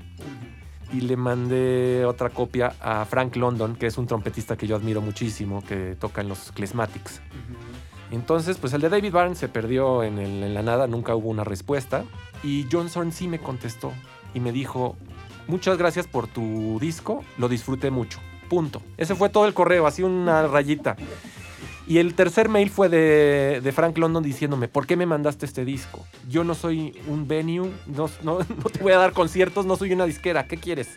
Y 0.95 1.01
le 1.01 1.17
mandé 1.17 2.05
otra 2.05 2.31
copia 2.31 2.75
a 2.81 3.05
Frank 3.05 3.35
London, 3.35 3.75
que 3.75 3.87
es 3.87 3.99
un 3.99 4.07
trompetista 4.07 4.57
que 4.57 4.67
yo 4.69 4.77
admiro 4.77 5.01
muchísimo, 5.01 5.65
que 5.65 5.97
toca 5.99 6.21
en 6.21 6.29
los 6.29 6.53
Klezmatics. 6.53 7.21
Entonces, 8.13 8.59
pues 8.59 8.73
el 8.75 8.81
de 8.81 8.89
David 8.91 9.13
Byrne 9.13 9.35
se 9.35 9.49
perdió 9.49 10.05
en, 10.05 10.19
el- 10.19 10.43
en 10.45 10.55
la 10.55 10.63
nada, 10.63 10.87
nunca 10.87 11.15
hubo 11.17 11.31
una 11.31 11.43
respuesta. 11.43 12.05
Y 12.45 12.67
John 12.71 12.89
Zorn 12.91 13.11
sí 13.13 13.27
me 13.27 13.41
contestó 13.41 13.93
y 14.35 14.41
me 14.41 14.53
dijo, 14.53 14.97
muchas 15.49 15.79
gracias 15.79 16.07
por 16.07 16.29
tu 16.29 16.79
disco, 16.81 17.25
lo 17.39 17.49
disfruté 17.49 17.91
mucho. 17.91 18.21
Punto. 18.49 18.81
Ese 18.97 19.15
fue 19.17 19.31
todo 19.31 19.47
el 19.47 19.55
correo, 19.55 19.87
así 19.87 20.03
una 20.03 20.47
rayita. 20.47 20.97
Y 21.87 21.99
el 21.99 22.15
tercer 22.15 22.49
mail 22.49 22.71
fue 22.71 22.89
de, 22.89 23.61
de 23.63 23.73
Frank 23.73 23.99
London 23.99 24.23
diciéndome, 24.23 24.69
¿por 24.69 24.87
qué 24.87 24.97
me 24.97 25.05
mandaste 25.05 25.45
este 25.45 25.65
disco? 25.65 26.07
Yo 26.29 26.43
no 26.43 26.55
soy 26.55 26.99
un 27.09 27.29
venue, 27.29 27.71
no, 27.87 28.09
no, 28.23 28.39
no 28.65 28.71
te 28.71 28.83
voy 28.83 28.93
a 28.93 28.99
dar 28.99 29.13
conciertos, 29.13 29.67
no 29.67 29.77
soy 29.77 29.93
una 29.93 30.07
disquera, 30.07 30.47
¿qué 30.47 30.57
quieres? 30.57 30.89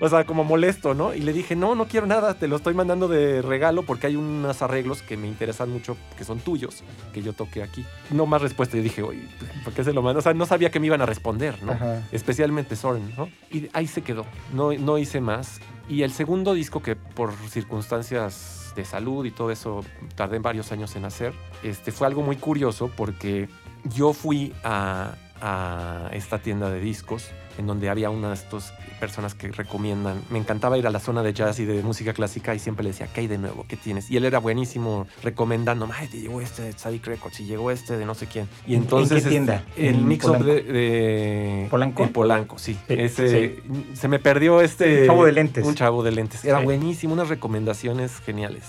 O 0.00 0.08
sea, 0.08 0.24
como 0.24 0.44
molesto, 0.44 0.92
¿no? 0.94 1.14
Y 1.14 1.20
le 1.20 1.32
dije, 1.32 1.56
no, 1.56 1.74
no 1.74 1.86
quiero 1.86 2.06
nada, 2.06 2.34
te 2.34 2.46
lo 2.46 2.56
estoy 2.56 2.74
mandando 2.74 3.08
de 3.08 3.40
regalo 3.40 3.84
porque 3.84 4.08
hay 4.08 4.16
unos 4.16 4.60
arreglos 4.60 5.00
que 5.00 5.16
me 5.16 5.26
interesan 5.26 5.70
mucho, 5.70 5.96
que 6.16 6.24
son 6.24 6.40
tuyos, 6.40 6.82
que 7.14 7.22
yo 7.22 7.32
toqué 7.32 7.62
aquí. 7.62 7.86
No 8.10 8.26
más 8.26 8.42
respuesta. 8.42 8.76
Y 8.76 8.80
dije, 8.80 9.02
oye, 9.02 9.22
¿por 9.64 9.72
qué 9.72 9.82
se 9.82 9.94
lo 9.94 10.02
mando? 10.02 10.18
O 10.18 10.22
sea, 10.22 10.34
no 10.34 10.44
sabía 10.44 10.70
que 10.70 10.78
me 10.78 10.86
iban 10.86 11.00
a 11.00 11.06
responder, 11.06 11.62
¿no? 11.62 11.72
Ajá. 11.72 12.02
especialmente 12.12 12.76
Soren, 12.76 13.12
¿no? 13.16 13.28
Y 13.50 13.68
ahí 13.72 13.86
se 13.86 14.02
quedó, 14.02 14.26
no, 14.52 14.72
no 14.74 14.98
hice 14.98 15.20
más. 15.20 15.60
Y 15.88 16.02
el 16.02 16.12
segundo 16.12 16.52
disco, 16.52 16.82
que 16.82 16.96
por 16.96 17.32
circunstancias 17.48 18.72
de 18.76 18.84
salud 18.84 19.24
y 19.24 19.30
todo 19.30 19.50
eso 19.50 19.84
tardé 20.14 20.38
varios 20.38 20.70
años 20.70 20.94
en 20.96 21.04
hacer, 21.04 21.32
este, 21.62 21.92
fue 21.92 22.06
algo 22.06 22.22
muy 22.22 22.36
curioso 22.36 22.90
porque 22.94 23.48
yo 23.84 24.12
fui 24.12 24.52
a, 24.64 25.14
a 25.40 26.10
esta 26.12 26.38
tienda 26.38 26.70
de 26.70 26.80
discos 26.80 27.30
en 27.58 27.66
donde 27.66 27.88
había 27.90 28.08
una 28.08 28.28
de 28.28 28.34
estas 28.34 28.72
personas 29.00 29.34
que 29.34 29.48
recomiendan. 29.50 30.22
Me 30.30 30.38
encantaba 30.38 30.78
ir 30.78 30.86
a 30.86 30.90
la 30.90 31.00
zona 31.00 31.24
de 31.24 31.32
jazz 31.32 31.58
y 31.58 31.64
de 31.64 31.82
música 31.82 32.12
clásica 32.12 32.54
y 32.54 32.60
siempre 32.60 32.84
le 32.84 32.90
decía, 32.90 33.08
¿qué 33.12 33.22
hay 33.22 33.26
de 33.26 33.36
nuevo? 33.38 33.64
¿Qué 33.66 33.76
tienes? 33.76 34.08
Y 34.12 34.16
él 34.16 34.24
era 34.24 34.38
buenísimo 34.38 35.08
recomendando, 35.24 35.88
ay, 35.92 36.06
te 36.06 36.20
llegó 36.20 36.40
este 36.40 36.62
de 36.62 36.72
Sadik 36.72 37.04
Records 37.06 37.40
y 37.40 37.46
llegó 37.46 37.72
este 37.72 37.96
de 37.96 38.04
no 38.06 38.14
sé 38.14 38.26
quién. 38.26 38.48
Y 38.64 38.70
¿En- 38.74 38.76
en 38.76 38.82
entonces 38.84 39.24
qué 39.24 39.30
tienda? 39.30 39.64
El 39.76 39.96
¿En 39.96 40.06
mix-up 40.08 40.36
Polanco? 40.38 40.46
de, 40.54 40.62
de- 40.62 41.66
¿Polanco? 41.68 42.02
En 42.04 42.08
Polanco, 42.12 42.58
sí. 42.58 42.78
Ese, 42.88 43.60
Se 43.94 44.06
me 44.06 44.20
perdió 44.20 44.60
este... 44.60 45.00
Un 45.02 45.06
chavo 45.08 45.24
de 45.24 45.32
lentes. 45.32 45.66
Un 45.66 45.74
chavo 45.74 46.02
de 46.04 46.12
lentes. 46.12 46.44
Era 46.44 46.58
Sí. 46.60 46.64
buenísimo, 46.64 47.12
unas 47.14 47.28
recomendaciones 47.28 48.18
geniales. 48.20 48.64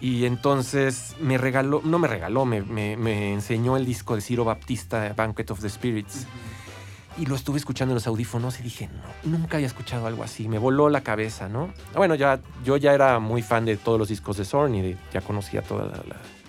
Y 0.00 0.26
entonces 0.26 1.16
me 1.20 1.38
regaló, 1.38 1.80
no 1.84 1.98
me 1.98 2.06
regaló, 2.08 2.44
me, 2.44 2.60
me- 2.62 3.32
enseñó 3.32 3.76
el 3.76 3.86
disco 3.86 4.14
de 4.14 4.20
Ciro 4.20 4.44
Baptista, 4.44 5.14
Banquet 5.16 5.50
of 5.50 5.60
the 5.60 5.68
Spirits. 5.70 6.26
Y 7.18 7.24
lo 7.24 7.34
estuve 7.34 7.56
escuchando 7.56 7.92
en 7.92 7.94
los 7.94 8.06
audífonos 8.06 8.60
y 8.60 8.62
dije, 8.62 8.90
no, 9.24 9.38
nunca 9.38 9.56
había 9.56 9.66
escuchado 9.66 10.06
algo 10.06 10.22
así. 10.22 10.48
Me 10.48 10.58
voló 10.58 10.90
la 10.90 11.00
cabeza, 11.00 11.48
¿no? 11.48 11.72
Bueno, 11.94 12.14
ya, 12.14 12.40
yo 12.62 12.76
ya 12.76 12.92
era 12.92 13.18
muy 13.20 13.40
fan 13.40 13.64
de 13.64 13.78
todos 13.78 13.98
los 13.98 14.08
discos 14.08 14.36
de 14.36 14.44
Zorn 14.44 14.74
y 14.74 14.96
ya 15.14 15.22
conocía 15.22 15.62
toda 15.62 15.86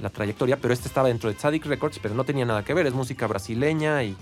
la, 0.02 0.10
trayectoria, 0.10 0.58
pero 0.58 0.74
este 0.74 0.90
estaba 0.90 1.08
dentro 1.08 1.30
de 1.30 1.36
Tzadik 1.36 1.66
Records, 1.66 2.00
pero 2.00 2.16
no 2.16 2.26
tenía 2.26 2.44
nada 2.44 2.66
que 2.66 2.74
ver. 2.74 2.86
Es 2.86 2.94
música 2.94 3.28
brasileña 3.28 4.04
y 4.04 4.18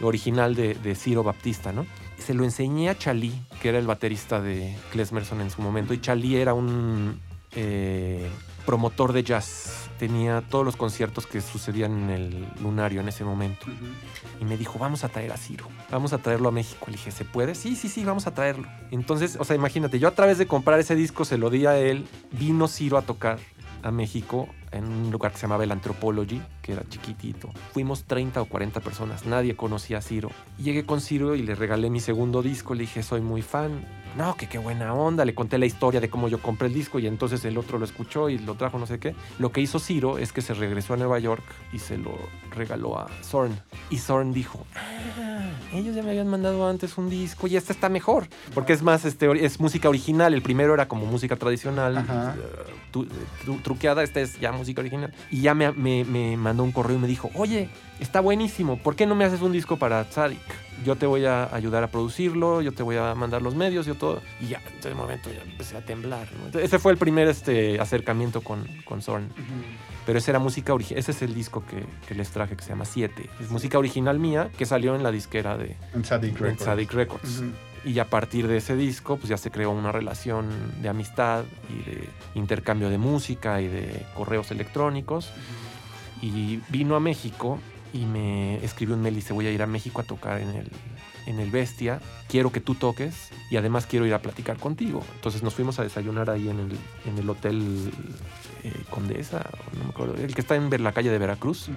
original 0.00 0.56
de, 0.56 0.74
de 0.74 0.96
Ciro 0.96 1.22
Baptista, 1.22 1.72
¿no? 1.72 1.86
Se 2.18 2.34
lo 2.34 2.42
enseñé 2.42 2.90
a 2.90 2.98
Chalí, 2.98 3.32
que 3.62 3.68
era 3.68 3.78
el 3.78 3.86
baterista 3.86 4.40
de 4.40 4.76
Klesmerson 4.90 5.40
en 5.42 5.50
su 5.50 5.62
momento, 5.62 5.94
y 5.94 6.00
Chalí 6.00 6.36
era 6.36 6.54
un 6.54 7.20
eh, 7.52 8.28
promotor 8.66 9.12
de 9.12 9.22
jazz. 9.22 9.88
Tenía 9.98 10.42
todos 10.42 10.64
los 10.64 10.76
conciertos 10.76 11.26
que 11.26 11.40
sucedían 11.40 11.92
en 11.92 12.10
el 12.10 12.48
Lunario 12.60 13.00
en 13.00 13.08
ese 13.08 13.24
momento. 13.24 13.66
Y 14.40 14.44
me 14.44 14.56
dijo, 14.56 14.78
vamos 14.78 15.04
a 15.04 15.08
traer 15.08 15.32
a 15.32 15.36
Ciro, 15.36 15.66
vamos 15.90 16.12
a 16.12 16.18
traerlo 16.18 16.48
a 16.48 16.52
México. 16.52 16.86
Le 16.86 16.92
dije, 16.92 17.10
¿se 17.10 17.24
puede? 17.24 17.54
Sí, 17.54 17.76
sí, 17.76 17.88
sí, 17.88 18.04
vamos 18.04 18.26
a 18.26 18.34
traerlo. 18.34 18.68
Entonces, 18.90 19.36
o 19.38 19.44
sea, 19.44 19.54
imagínate, 19.54 19.98
yo 19.98 20.08
a 20.08 20.14
través 20.14 20.38
de 20.38 20.46
comprar 20.46 20.80
ese 20.80 20.96
disco 20.96 21.24
se 21.24 21.38
lo 21.38 21.48
di 21.50 21.66
a 21.66 21.78
él, 21.78 22.06
vino 22.32 22.66
Ciro 22.66 22.98
a 22.98 23.02
tocar 23.02 23.38
a 23.82 23.90
México 23.90 24.48
en 24.74 24.84
un 24.84 25.10
lugar 25.10 25.32
que 25.32 25.38
se 25.38 25.42
llamaba 25.42 25.64
el 25.64 25.72
Anthropology, 25.72 26.40
que 26.62 26.72
era 26.72 26.82
chiquitito. 26.88 27.50
Fuimos 27.72 28.04
30 28.04 28.40
o 28.42 28.44
40 28.46 28.80
personas, 28.80 29.24
nadie 29.26 29.56
conocía 29.56 29.98
a 29.98 30.02
Ciro. 30.02 30.30
Llegué 30.58 30.84
con 30.84 31.00
Ciro 31.00 31.34
y 31.34 31.42
le 31.42 31.54
regalé 31.54 31.90
mi 31.90 32.00
segundo 32.00 32.42
disco, 32.42 32.74
le 32.74 32.82
dije, 32.82 33.02
soy 33.02 33.20
muy 33.20 33.42
fan. 33.42 33.84
No, 34.16 34.36
que 34.36 34.46
qué 34.48 34.58
buena 34.58 34.94
onda, 34.94 35.24
le 35.24 35.34
conté 35.34 35.58
la 35.58 35.66
historia 35.66 36.00
de 36.00 36.08
cómo 36.08 36.28
yo 36.28 36.40
compré 36.40 36.68
el 36.68 36.74
disco 36.74 37.00
y 37.00 37.08
entonces 37.08 37.44
el 37.44 37.58
otro 37.58 37.78
lo 37.78 37.84
escuchó 37.84 38.28
y 38.30 38.38
lo 38.38 38.54
trajo 38.54 38.78
no 38.78 38.86
sé 38.86 39.00
qué. 39.00 39.12
Lo 39.40 39.50
que 39.50 39.60
hizo 39.60 39.80
Ciro 39.80 40.18
es 40.18 40.32
que 40.32 40.40
se 40.40 40.54
regresó 40.54 40.94
a 40.94 40.96
Nueva 40.96 41.18
York 41.18 41.42
y 41.72 41.80
se 41.80 41.98
lo 41.98 42.12
regaló 42.52 42.96
a 42.96 43.08
Zorn. 43.24 43.58
Y 43.90 43.98
Zorn 43.98 44.32
dijo, 44.32 44.64
ah, 44.76 45.50
ellos 45.72 45.96
ya 45.96 46.04
me 46.04 46.10
habían 46.10 46.28
mandado 46.28 46.68
antes 46.68 46.96
un 46.96 47.10
disco 47.10 47.48
y 47.48 47.56
este 47.56 47.72
está 47.72 47.88
mejor, 47.88 48.28
porque 48.54 48.72
es 48.72 48.82
más, 48.82 49.04
este, 49.04 49.44
es 49.44 49.58
música 49.58 49.88
original, 49.88 50.32
el 50.32 50.42
primero 50.42 50.74
era 50.74 50.86
como 50.86 51.06
música 51.06 51.34
tradicional, 51.34 51.98
eh, 52.08 52.40
tu- 52.92 53.06
tru- 53.44 53.60
truqueada, 53.62 54.04
esta 54.04 54.20
es 54.20 54.38
ya 54.38 54.52
música 54.52 54.63
original. 54.80 55.12
Y 55.30 55.40
ya 55.42 55.54
me, 55.54 55.70
me- 55.72 56.04
me 56.04 56.36
mandó 56.36 56.62
un 56.64 56.72
correo 56.72 56.96
y 56.96 57.00
me 57.00 57.06
dijo, 57.08 57.30
oye, 57.34 57.68
está 58.00 58.20
buenísimo, 58.20 58.78
¿por 58.78 58.96
qué 58.96 59.06
no 59.06 59.14
me 59.14 59.24
haces 59.24 59.40
un 59.42 59.52
disco 59.52 59.76
para 59.78 60.04
Tzadik? 60.04 60.38
Yo 60.84 60.96
te 60.96 61.06
voy 61.06 61.24
a 61.26 61.54
ayudar 61.54 61.84
a 61.84 61.88
producirlo, 61.88 62.60
yo 62.60 62.72
te 62.72 62.82
voy 62.82 62.96
a 62.96 63.14
mandar 63.14 63.40
los 63.42 63.54
medios, 63.54 63.86
yo 63.86 63.94
todo. 63.94 64.20
Y 64.40 64.48
ya, 64.48 64.60
en 64.72 64.78
ese 64.80 64.94
momento 64.94 65.30
ya 65.32 65.42
empecé 65.42 65.76
a 65.76 65.80
temblar. 65.84 66.26
ese 66.60 66.78
fue 66.78 66.92
el 66.92 66.98
primer 66.98 67.28
este, 67.28 67.78
acercamiento 67.80 68.40
con, 68.40 68.66
con 68.84 69.00
Zorn. 69.00 69.28
Pero 70.04 70.18
esa 70.18 70.32
era 70.32 70.38
música 70.38 70.74
original. 70.74 70.98
Ese 70.98 71.12
es 71.12 71.22
el 71.22 71.32
disco 71.34 71.64
que, 71.64 71.84
que 72.06 72.14
les 72.14 72.28
traje 72.30 72.56
que 72.56 72.62
se 72.62 72.70
llama 72.70 72.84
7. 72.84 73.30
Es 73.40 73.50
música 73.50 73.78
original 73.78 74.18
mía 74.18 74.50
que 74.58 74.66
salió 74.66 74.94
en 74.96 75.02
la 75.02 75.10
disquera 75.10 75.56
de 75.56 75.76
Tzadik 76.02 76.30
en 76.32 76.36
Records. 76.36 76.62
Tzadik 76.62 76.92
Records. 76.92 77.38
Ujú. 77.38 77.50
Y 77.84 77.98
a 77.98 78.06
partir 78.06 78.48
de 78.48 78.56
ese 78.56 78.76
disco, 78.76 79.16
pues 79.16 79.28
ya 79.28 79.36
se 79.36 79.50
creó 79.50 79.70
una 79.70 79.92
relación 79.92 80.48
de 80.80 80.88
amistad 80.88 81.44
y 81.68 81.90
de 81.90 82.08
intercambio 82.34 82.88
de 82.88 82.98
música 82.98 83.60
y 83.60 83.68
de 83.68 84.06
correos 84.14 84.50
electrónicos. 84.50 85.30
Y 86.22 86.60
vino 86.70 86.96
a 86.96 87.00
México 87.00 87.58
y 87.92 88.06
me 88.06 88.64
escribió 88.64 88.94
un 88.94 89.02
mail 89.02 89.14
y 89.14 89.16
dice, 89.16 89.32
voy 89.32 89.46
a 89.46 89.50
ir 89.50 89.62
a 89.62 89.66
México 89.66 90.00
a 90.00 90.04
tocar 90.04 90.40
en 90.40 90.48
el, 90.50 90.70
en 91.26 91.40
el 91.40 91.50
Bestia, 91.50 92.00
quiero 92.28 92.52
que 92.52 92.60
tú 92.60 92.74
toques 92.74 93.30
y 93.50 93.56
además 93.56 93.86
quiero 93.86 94.06
ir 94.06 94.14
a 94.14 94.20
platicar 94.20 94.56
contigo. 94.56 95.02
Entonces 95.14 95.42
nos 95.42 95.54
fuimos 95.54 95.78
a 95.78 95.82
desayunar 95.82 96.30
ahí 96.30 96.48
en 96.48 96.60
el, 96.60 96.78
en 97.06 97.18
el 97.18 97.28
hotel 97.28 97.90
eh, 98.62 98.72
Condesa, 98.90 99.44
no 99.76 99.84
me 99.84 99.90
acuerdo, 99.90 100.14
el 100.16 100.34
que 100.34 100.40
está 100.40 100.56
en 100.56 100.82
la 100.82 100.92
calle 100.92 101.10
de 101.10 101.18
Veracruz. 101.18 101.68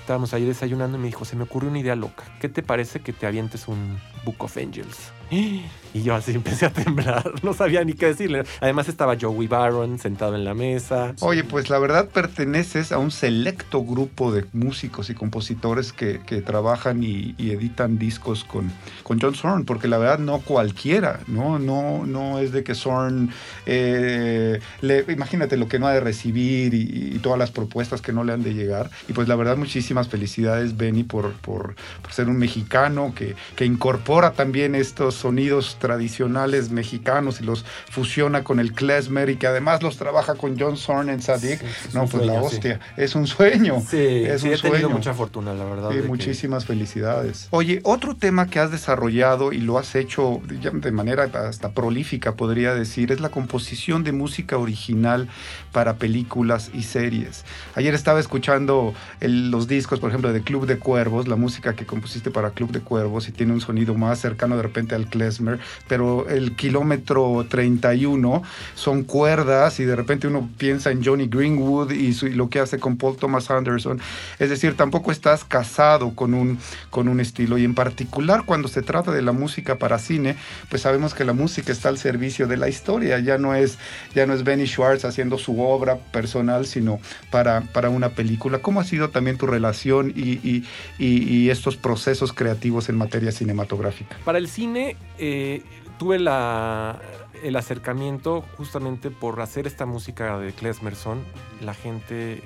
Estábamos 0.00 0.32
ahí 0.32 0.44
desayunando 0.44 0.96
y 0.96 1.00
me 1.00 1.06
dijo, 1.08 1.24
se 1.24 1.36
me 1.36 1.44
ocurrió 1.44 1.70
una 1.70 1.80
idea 1.80 1.96
loca. 1.96 2.24
¿Qué 2.40 2.48
te 2.48 2.62
parece 2.62 3.00
que 3.00 3.12
te 3.12 3.26
avientes 3.26 3.68
un 3.68 3.98
Book 4.24 4.36
of 4.38 4.56
Angels? 4.56 5.12
Y 5.92 6.04
yo 6.04 6.14
así 6.14 6.30
empecé 6.30 6.66
a 6.66 6.72
temblar, 6.72 7.32
no 7.42 7.52
sabía 7.52 7.82
ni 7.82 7.94
qué 7.94 8.06
decirle. 8.06 8.44
Además 8.60 8.88
estaba 8.88 9.16
Joey 9.20 9.48
Barron 9.48 9.98
sentado 9.98 10.36
en 10.36 10.44
la 10.44 10.54
mesa. 10.54 11.14
Oye, 11.18 11.42
pues 11.42 11.68
la 11.68 11.80
verdad 11.80 12.08
perteneces 12.08 12.92
a 12.92 12.98
un 12.98 13.10
selecto 13.10 13.84
grupo 13.84 14.30
de 14.30 14.46
músicos 14.52 15.10
y 15.10 15.14
compositores 15.14 15.92
que, 15.92 16.20
que 16.20 16.42
trabajan 16.42 17.02
y, 17.02 17.34
y 17.38 17.50
editan 17.50 17.98
discos 17.98 18.44
con, 18.44 18.70
con 19.02 19.20
John 19.20 19.34
Zorn, 19.34 19.64
porque 19.64 19.88
la 19.88 19.98
verdad 19.98 20.18
no 20.18 20.40
cualquiera, 20.40 21.20
¿no? 21.26 21.58
No, 21.58 22.06
no 22.06 22.38
es 22.38 22.52
de 22.52 22.62
que 22.64 22.74
Zorn, 22.74 23.30
eh, 23.66 24.60
le- 24.80 25.04
imagínate 25.08 25.56
lo 25.56 25.68
que 25.68 25.78
no 25.78 25.86
ha 25.86 25.92
de 25.92 26.00
recibir 26.00 26.74
y, 26.74 27.12
y 27.14 27.18
todas 27.18 27.38
las 27.38 27.50
propuestas 27.50 28.00
que 28.02 28.12
no 28.12 28.24
le 28.24 28.32
han 28.32 28.42
de 28.42 28.54
llegar. 28.54 28.90
Y 29.08 29.12
pues 29.12 29.28
la 29.28 29.36
verdad 29.36 29.56
muchísimas 29.56 30.08
felicidades, 30.08 30.76
Benny, 30.76 31.02
por, 31.04 31.32
por, 31.34 31.74
por 32.02 32.12
ser 32.12 32.28
un 32.28 32.36
mexicano 32.38 33.12
que, 33.14 33.34
que 33.56 33.64
incorpora 33.64 34.32
también 34.32 34.74
estos 34.74 35.14
sonidos 35.14 35.76
tradicionales 35.80 36.70
mexicanos 36.70 37.40
y 37.40 37.44
los 37.44 37.64
fusiona 37.90 38.44
con 38.44 38.60
el 38.60 38.72
klezmer 38.72 39.30
y 39.30 39.36
que 39.36 39.46
además 39.46 39.82
los 39.82 39.96
trabaja 39.96 40.34
con 40.34 40.58
John 40.58 40.76
Zorn 40.76 41.10
en 41.10 41.22
Sadik. 41.22 41.60
Sí, 41.60 41.88
no, 41.94 42.06
pues 42.06 42.26
la 42.26 42.34
sí. 42.34 42.46
hostia, 42.46 42.80
es 42.96 43.14
un 43.14 43.26
sueño. 43.26 43.82
Sí, 43.88 43.96
es 43.96 44.42
sí, 44.42 44.48
un 44.48 44.54
he 44.54 44.58
tenido 44.58 44.78
sueño. 44.80 44.88
mucha 44.90 45.14
fortuna, 45.14 45.54
la 45.54 45.64
verdad. 45.64 45.90
Sí, 45.90 45.96
que- 46.00 46.08
muchísimas 46.08 46.64
felicidades. 46.64 47.48
Oye, 47.50 47.80
otro 47.84 48.14
tema 48.16 48.46
que 48.46 48.58
has 48.58 48.69
desarrollado 48.70 49.52
y 49.52 49.58
lo 49.58 49.78
has 49.78 49.94
hecho 49.94 50.40
de 50.48 50.92
manera 50.92 51.24
hasta 51.24 51.70
prolífica, 51.72 52.34
podría 52.34 52.74
decir, 52.74 53.12
es 53.12 53.20
la 53.20 53.28
composición 53.30 54.04
de 54.04 54.12
música 54.12 54.58
original 54.58 55.28
para 55.72 55.94
películas 55.96 56.70
y 56.74 56.82
series. 56.82 57.44
Ayer 57.74 57.94
estaba 57.94 58.20
escuchando 58.20 58.94
el- 59.20 59.50
los 59.50 59.68
discos, 59.68 60.00
por 60.00 60.10
ejemplo, 60.10 60.32
de 60.32 60.42
Club 60.42 60.66
de 60.66 60.78
Cuervos, 60.78 61.28
la 61.28 61.36
música 61.36 61.74
que 61.74 61.86
compusiste 61.86 62.30
para 62.30 62.50
Club 62.50 62.70
de 62.72 62.80
Cuervos 62.80 63.28
y 63.28 63.32
tiene 63.32 63.52
un 63.52 63.60
sonido 63.60 63.94
más 63.94 64.18
cercano 64.20 64.56
de 64.56 64.62
repente 64.62 64.94
al 64.94 65.06
klezmer, 65.06 65.58
pero 65.88 66.28
el 66.28 66.56
kilómetro 66.56 67.46
31 67.48 68.42
son 68.74 69.02
cuerdas 69.04 69.80
y 69.80 69.84
de 69.84 69.96
repente 69.96 70.26
uno 70.26 70.48
piensa 70.58 70.90
en 70.90 71.04
Johnny 71.04 71.26
Greenwood 71.28 71.92
y, 71.92 72.12
su- 72.12 72.26
y 72.26 72.34
lo 72.34 72.48
que 72.48 72.60
hace 72.60 72.78
con 72.78 72.96
Paul 72.96 73.16
Thomas 73.16 73.50
Anderson. 73.50 74.00
Es 74.38 74.50
decir, 74.50 74.76
tampoco 74.76 75.12
estás 75.12 75.44
casado 75.44 76.14
con 76.14 76.34
un, 76.34 76.58
con 76.90 77.08
un 77.08 77.20
estilo 77.20 77.58
y 77.58 77.64
en 77.64 77.74
particular 77.74 78.44
cuando 78.44 78.59
se 78.68 78.82
trata 78.82 79.10
de 79.12 79.22
la 79.22 79.32
música 79.32 79.76
para 79.78 79.98
cine, 79.98 80.36
pues 80.68 80.82
sabemos 80.82 81.14
que 81.14 81.24
la 81.24 81.32
música 81.32 81.72
está 81.72 81.88
al 81.88 81.98
servicio 81.98 82.46
de 82.46 82.56
la 82.56 82.68
historia, 82.68 83.18
ya 83.18 83.38
no 83.38 83.54
es, 83.54 83.78
ya 84.14 84.26
no 84.26 84.34
es 84.34 84.44
Benny 84.44 84.66
Schwartz 84.66 85.04
haciendo 85.04 85.38
su 85.38 85.60
obra 85.60 85.96
personal, 85.96 86.66
sino 86.66 86.98
para, 87.30 87.60
para 87.60 87.88
una 87.90 88.10
película. 88.10 88.58
¿Cómo 88.60 88.80
ha 88.80 88.84
sido 88.84 89.10
también 89.10 89.36
tu 89.38 89.46
relación 89.46 90.12
y- 90.16 90.64
y 90.98 91.50
estos 91.50 91.76
procesos 91.76 92.32
creativos 92.32 92.88
en 92.88 92.96
materia 92.96 93.32
cinematográfica? 93.32 94.16
Para 94.24 94.38
el 94.38 94.48
cine 94.48 94.96
eh, 95.18 95.62
tuve 95.98 96.18
la, 96.18 96.98
el 97.42 97.56
acercamiento 97.56 98.42
justamente 98.56 99.10
por 99.10 99.40
hacer 99.40 99.66
esta 99.66 99.86
música 99.86 100.38
de 100.38 100.52
Klesmerson. 100.52 101.20
La 101.60 101.74
gente 101.74 102.42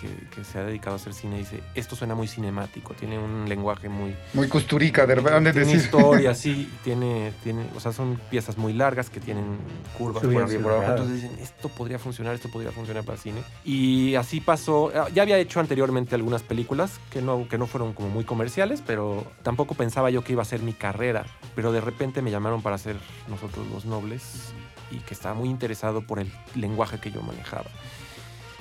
que, 0.00 0.08
que 0.34 0.44
se 0.44 0.58
ha 0.58 0.64
dedicado 0.64 0.92
a 0.92 0.96
hacer 0.96 1.12
cine 1.12 1.38
dice, 1.38 1.60
esto 1.74 1.94
suena 1.96 2.14
muy 2.14 2.26
cinemático, 2.26 2.94
tiene 2.94 3.18
un 3.18 3.48
lenguaje 3.48 3.88
muy... 3.88 4.16
Muy 4.32 4.48
costurica, 4.48 5.06
de 5.06 5.14
verdad, 5.16 5.40
de 5.42 5.52
Tiene 5.52 5.66
decir. 5.66 5.84
historia, 5.84 6.34
sí, 6.34 6.72
tiene, 6.82 7.32
tiene, 7.42 7.66
o 7.76 7.80
sea, 7.80 7.92
son 7.92 8.18
piezas 8.30 8.56
muy 8.56 8.72
largas 8.72 9.10
que 9.10 9.20
tienen 9.20 9.58
curvas 9.98 10.22
por 10.22 10.32
y 10.32 10.54
y 10.54 10.58
por 10.58 10.72
abajo. 10.72 10.90
Entonces 10.92 11.22
dicen, 11.22 11.38
esto 11.40 11.68
podría 11.68 11.98
funcionar, 11.98 12.34
esto 12.34 12.48
podría 12.50 12.72
funcionar 12.72 13.04
para 13.04 13.18
cine. 13.18 13.42
Y 13.64 14.14
así 14.14 14.40
pasó. 14.40 14.90
Ah, 14.94 15.08
Ya 15.14 15.22
había 15.22 15.38
hecho 15.38 15.60
anteriormente 15.60 16.14
algunas 16.14 16.42
películas 16.42 16.98
que 17.10 17.20
no, 17.20 17.46
que 17.48 17.58
no 17.58 17.66
fueron 17.66 17.92
como 17.92 18.08
muy 18.08 18.24
comerciales, 18.24 18.82
pero 18.86 19.26
tampoco 19.42 19.74
pensaba 19.74 20.10
yo 20.10 20.24
que 20.24 20.32
iba 20.32 20.42
a 20.42 20.46
ser 20.46 20.62
mi 20.62 20.72
carrera. 20.72 21.26
Pero 21.54 21.72
de 21.72 21.80
repente 21.80 22.22
me 22.22 22.30
llamaron 22.30 22.62
para 22.62 22.76
hacer 22.76 22.96
Nosotros 23.28 23.66
los 23.68 23.84
Nobles 23.84 24.52
y 24.90 24.98
que 24.98 25.14
estaba 25.14 25.34
muy 25.34 25.48
interesado 25.48 26.02
por 26.02 26.18
el 26.18 26.32
lenguaje 26.54 26.98
que 26.98 27.10
yo 27.10 27.22
manejaba. 27.22 27.66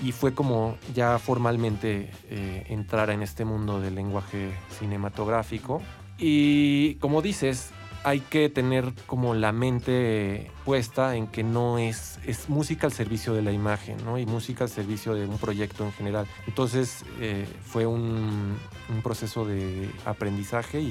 Y 0.03 0.11
fue 0.11 0.33
como 0.33 0.77
ya 0.93 1.19
formalmente 1.19 2.11
eh, 2.29 2.65
entrar 2.69 3.09
en 3.09 3.21
este 3.21 3.45
mundo 3.45 3.81
del 3.81 3.95
lenguaje 3.95 4.51
cinematográfico. 4.79 5.81
Y 6.17 6.95
como 6.95 7.21
dices, 7.21 7.71
hay 8.03 8.21
que 8.21 8.49
tener 8.49 8.93
como 9.07 9.33
la 9.33 9.51
mente 9.51 10.51
puesta 10.69 11.15
en 11.15 11.25
que 11.25 11.41
no 11.41 11.79
es, 11.79 12.19
es 12.27 12.47
música 12.47 12.85
al 12.85 12.93
servicio 12.93 13.33
de 13.33 13.41
la 13.41 13.51
imagen, 13.51 13.97
¿no? 14.05 14.19
Y 14.19 14.27
música 14.27 14.65
al 14.65 14.69
servicio 14.69 15.15
de 15.15 15.25
un 15.25 15.39
proyecto 15.39 15.83
en 15.83 15.91
general. 15.93 16.27
Entonces 16.45 17.05
eh, 17.19 17.47
fue 17.63 17.87
un, 17.87 18.55
un, 18.87 19.01
proceso 19.01 19.45
de 19.45 19.89
aprendizaje 20.05 20.79
y, 20.79 20.85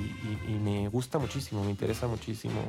y, 0.49 0.53
y, 0.53 0.59
me 0.59 0.89
gusta 0.89 1.21
muchísimo, 1.21 1.63
me 1.63 1.71
interesa 1.71 2.09
muchísimo 2.09 2.61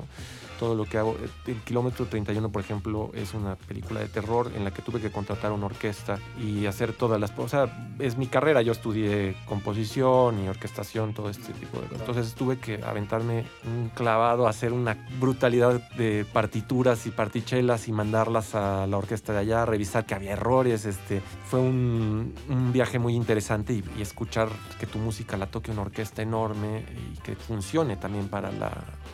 todo 0.60 0.75
lo 0.75 0.86
que 0.86 1.00
hago. 1.00 1.18
El 1.48 1.56
Kilómetro 1.62 2.06
31, 2.06 2.48
por 2.50 2.62
ejemplo, 2.62 3.10
es 3.16 3.34
una 3.34 3.56
película 3.56 4.01
de 4.01 4.08
terror 4.08 4.51
en 4.56 4.63
la 4.63 4.70
que 4.70 4.84
tuve 4.84 5.01
que 5.01 5.10
contratar 5.10 5.51
una 5.51 5.66
orquesta 5.66 6.20
y 6.39 6.68
hacer 6.68 6.94
todas 6.94 7.20
las... 7.20 7.34
O 7.38 7.48
sea, 7.48 7.96
es 7.98 8.18
mi 8.18 8.28
carrera, 8.28 8.62
yo 8.62 8.74
estudié 8.74 9.36
composición 9.48 10.44
y 10.44 10.48
orquestación, 10.48 11.16
todo 11.16 11.30
este 11.32 11.54
tipo 11.54 11.80
de 11.80 11.88
cosas. 11.88 12.01
Entonces 12.01 12.36
tuve 12.36 12.60
que 12.60 12.84
aventarme 12.84 13.46
un 13.66 13.89
clavado, 13.89 14.48
hacer 14.48 14.74
una 14.74 14.96
brutalidad 15.20 15.89
de 15.94 16.25
partituras 16.32 16.99
y 17.06 17.12
partichelas 17.12 17.88
y 17.88 17.91
mandarlas 17.91 18.56
a 18.56 18.88
la 18.88 18.98
orquesta 18.98 19.34
de 19.34 19.39
allá, 19.39 19.65
revisar 19.65 20.06
que 20.06 20.15
había 20.15 20.34
errores. 20.34 20.86
Este, 20.86 21.22
fue 21.50 21.60
un, 21.60 22.34
un 22.50 22.74
viaje 22.74 23.00
muy 23.00 23.15
interesante 23.15 23.74
y, 23.74 23.84
y, 23.98 24.01
escuchar 24.01 24.50
que 24.79 24.86
tu 24.86 24.98
música 24.98 25.38
la 25.38 25.48
toque 25.48 25.72
una 25.72 25.82
orquesta 25.82 26.22
enorme 26.22 26.86
y 27.13 27.20
que 27.22 27.36
funcione 27.36 27.96
también 27.96 28.27
para 28.27 28.51
la, 28.51 28.72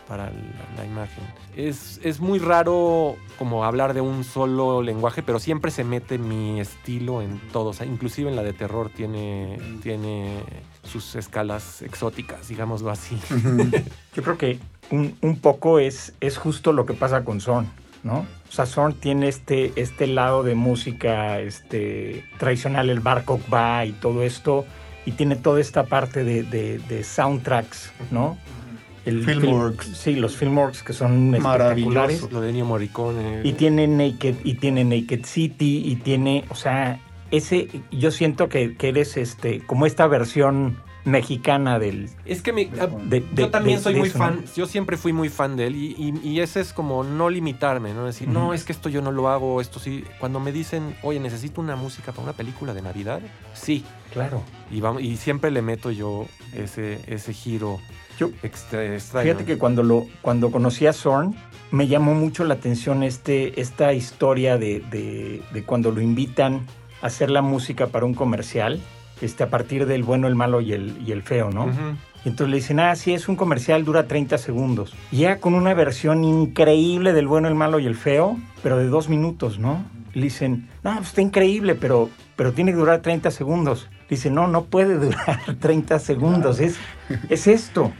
para 0.07 0.25
la, 0.25 0.31
la 0.77 0.85
imagen. 0.85 1.23
Es, 1.55 1.99
es 2.03 2.19
muy 2.19 2.39
raro 2.39 3.15
como 3.37 3.63
hablar 3.63 3.93
de 3.93 4.01
un 4.01 4.23
solo 4.23 4.81
lenguaje, 4.81 5.23
pero 5.23 5.39
siempre 5.39 5.71
se 5.71 5.83
mete 5.83 6.17
mi 6.17 6.59
estilo 6.59 7.21
en 7.21 7.39
todos, 7.51 7.81
inclusive 7.81 8.29
en 8.29 8.35
la 8.35 8.43
de 8.43 8.53
terror 8.53 8.89
tiene, 8.89 9.59
tiene 9.81 10.43
sus 10.83 11.15
escalas 11.15 11.81
exóticas, 11.81 12.47
digámoslo 12.47 12.91
así. 12.91 13.17
Yo 14.15 14.23
creo 14.23 14.37
que 14.37 14.59
un, 14.91 15.15
un, 15.21 15.39
poco 15.39 15.79
es, 15.79 16.13
es 16.21 16.37
justo 16.37 16.73
lo 16.73 16.85
que 16.85 16.93
pasa 16.93 17.23
con 17.23 17.41
Son, 17.41 17.67
¿no? 18.03 18.25
O 18.47 18.51
sea, 18.51 18.65
Son 18.65 18.93
tiene 18.93 19.27
este, 19.27 19.73
este 19.75 20.07
lado 20.07 20.43
de 20.43 20.55
música 20.55 21.39
este, 21.39 22.23
tradicional, 22.37 22.89
el 22.89 22.99
Barcock 22.99 23.41
va 23.53 23.85
y 23.85 23.91
todo 23.91 24.23
esto, 24.23 24.65
y 25.05 25.11
tiene 25.11 25.35
toda 25.35 25.59
esta 25.59 25.85
parte 25.85 26.23
de, 26.23 26.43
de, 26.43 26.79
de 26.79 27.03
soundtracks, 27.03 27.91
¿no? 28.11 28.37
El 29.05 29.23
Filmworks. 29.23 29.85
Film, 29.85 29.95
sí, 29.95 30.15
los 30.15 30.35
Filmworks 30.35 30.81
que 30.81 30.93
son 30.93 31.35
espectaculares. 31.35 32.31
Lo 32.31 32.41
de 32.41 32.49
Ennio 32.49 32.65
Morricone. 32.65 33.41
Y 33.43 33.53
tiene 33.53 33.87
Naked, 33.87 34.37
y 34.43 34.55
tiene 34.55 34.83
Naked 34.83 35.25
City, 35.25 35.83
y 35.85 35.97
tiene, 35.97 36.43
o 36.49 36.55
sea, 36.55 36.99
ese, 37.29 37.67
yo 37.91 38.11
siento 38.11 38.49
que, 38.49 38.75
que 38.75 38.89
eres 38.89 39.17
este, 39.17 39.61
como 39.61 39.85
esta 39.85 40.07
versión 40.07 40.77
mexicana 41.05 41.79
del... 41.79 42.09
Es 42.25 42.41
que 42.41 42.51
me, 42.51 42.65
de, 42.65 43.21
de, 43.21 43.43
yo 43.43 43.49
también 43.49 43.77
de, 43.77 43.83
soy 43.83 43.95
muy 43.95 44.09
eso, 44.09 44.17
fan, 44.17 44.41
¿no? 44.43 44.53
yo 44.55 44.65
siempre 44.65 44.97
fui 44.97 45.13
muy 45.13 45.29
fan 45.29 45.55
de 45.55 45.67
él 45.67 45.75
y, 45.75 45.95
y, 45.97 46.19
y, 46.27 46.39
ese 46.41 46.59
es 46.59 46.73
como 46.73 47.03
no 47.03 47.29
limitarme, 47.29 47.93
¿no? 47.93 48.05
Decir, 48.05 48.27
uh 48.27 48.31
-huh. 48.31 48.33
no, 48.33 48.53
es 48.53 48.63
que 48.63 48.73
esto 48.73 48.89
yo 48.89 49.01
no 49.01 49.11
lo 49.11 49.29
hago, 49.29 49.61
esto 49.61 49.79
sí. 49.79 50.03
Cuando 50.19 50.39
me 50.39 50.51
dicen, 50.51 50.95
oye, 51.03 51.19
necesito 51.19 51.61
una 51.61 51.75
música 51.75 52.11
para 52.11 52.23
una 52.23 52.33
película 52.33 52.73
de 52.73 52.81
Navidad, 52.81 53.21
sí. 53.53 53.85
Claro. 54.11 54.41
Y, 54.71 54.81
vamos, 54.81 55.01
y 55.01 55.15
siempre 55.17 55.51
le 55.51 55.61
meto 55.61 55.91
yo 55.91 56.25
ese, 56.53 56.99
ese 57.07 57.33
giro 57.33 57.79
yo, 58.17 58.29
extra, 58.43 58.83
extraño. 58.95 59.25
Fíjate 59.25 59.45
que 59.45 59.57
cuando, 59.57 59.83
lo, 59.83 60.07
cuando 60.21 60.51
conocí 60.51 60.87
a 60.87 60.93
Zorn, 60.93 61.35
me 61.71 61.87
llamó 61.87 62.13
mucho 62.13 62.45
la 62.45 62.55
atención 62.55 63.03
este, 63.03 63.59
esta 63.59 63.93
historia 63.93 64.57
de, 64.57 64.79
de, 64.89 65.43
de 65.53 65.63
cuando 65.63 65.91
lo 65.91 66.01
invitan 66.01 66.65
a 67.01 67.07
hacer 67.07 67.29
la 67.29 67.41
música 67.41 67.87
para 67.87 68.05
un 68.05 68.13
comercial 68.13 68.79
este, 69.21 69.43
a 69.43 69.49
partir 69.49 69.85
del 69.85 70.03
bueno, 70.03 70.27
el 70.27 70.35
malo 70.35 70.61
y 70.61 70.73
el, 70.73 71.01
y 71.05 71.11
el 71.11 71.23
feo, 71.23 71.49
¿no? 71.49 71.65
Uh 71.65 71.69
-huh. 71.69 71.95
Y 72.25 72.29
entonces 72.29 72.49
le 72.49 72.57
dicen, 72.57 72.79
ah, 72.79 72.95
sí, 72.95 73.13
es 73.13 73.27
un 73.27 73.35
comercial, 73.35 73.85
dura 73.85 74.07
30 74.07 74.39
segundos. 74.39 74.95
Y 75.11 75.17
ya 75.17 75.37
con 75.39 75.53
una 75.53 75.75
versión 75.75 76.23
increíble 76.23 77.13
del 77.13 77.27
bueno, 77.27 77.47
el 77.47 77.53
malo 77.55 77.77
y 77.79 77.85
el 77.85 77.95
feo, 77.95 78.37
pero 78.63 78.77
de 78.77 78.87
dos 78.87 79.09
minutos, 79.09 79.59
¿no? 79.59 79.83
Le 80.13 80.23
dicen, 80.23 80.67
no, 80.83 80.95
pues 80.95 81.09
está 81.09 81.21
increíble, 81.21 81.75
pero, 81.75 82.09
pero 82.35 82.51
tiene 82.51 82.71
que 82.71 82.77
durar 82.77 83.01
30 83.01 83.29
segundos. 83.29 83.89
Dice, 84.09 84.31
no, 84.31 84.47
no 84.47 84.63
puede 84.63 84.95
durar 85.05 85.39
30 85.59 85.99
segundos, 85.99 86.59
es, 86.59 86.77
es 87.29 87.45
esto. 87.45 87.91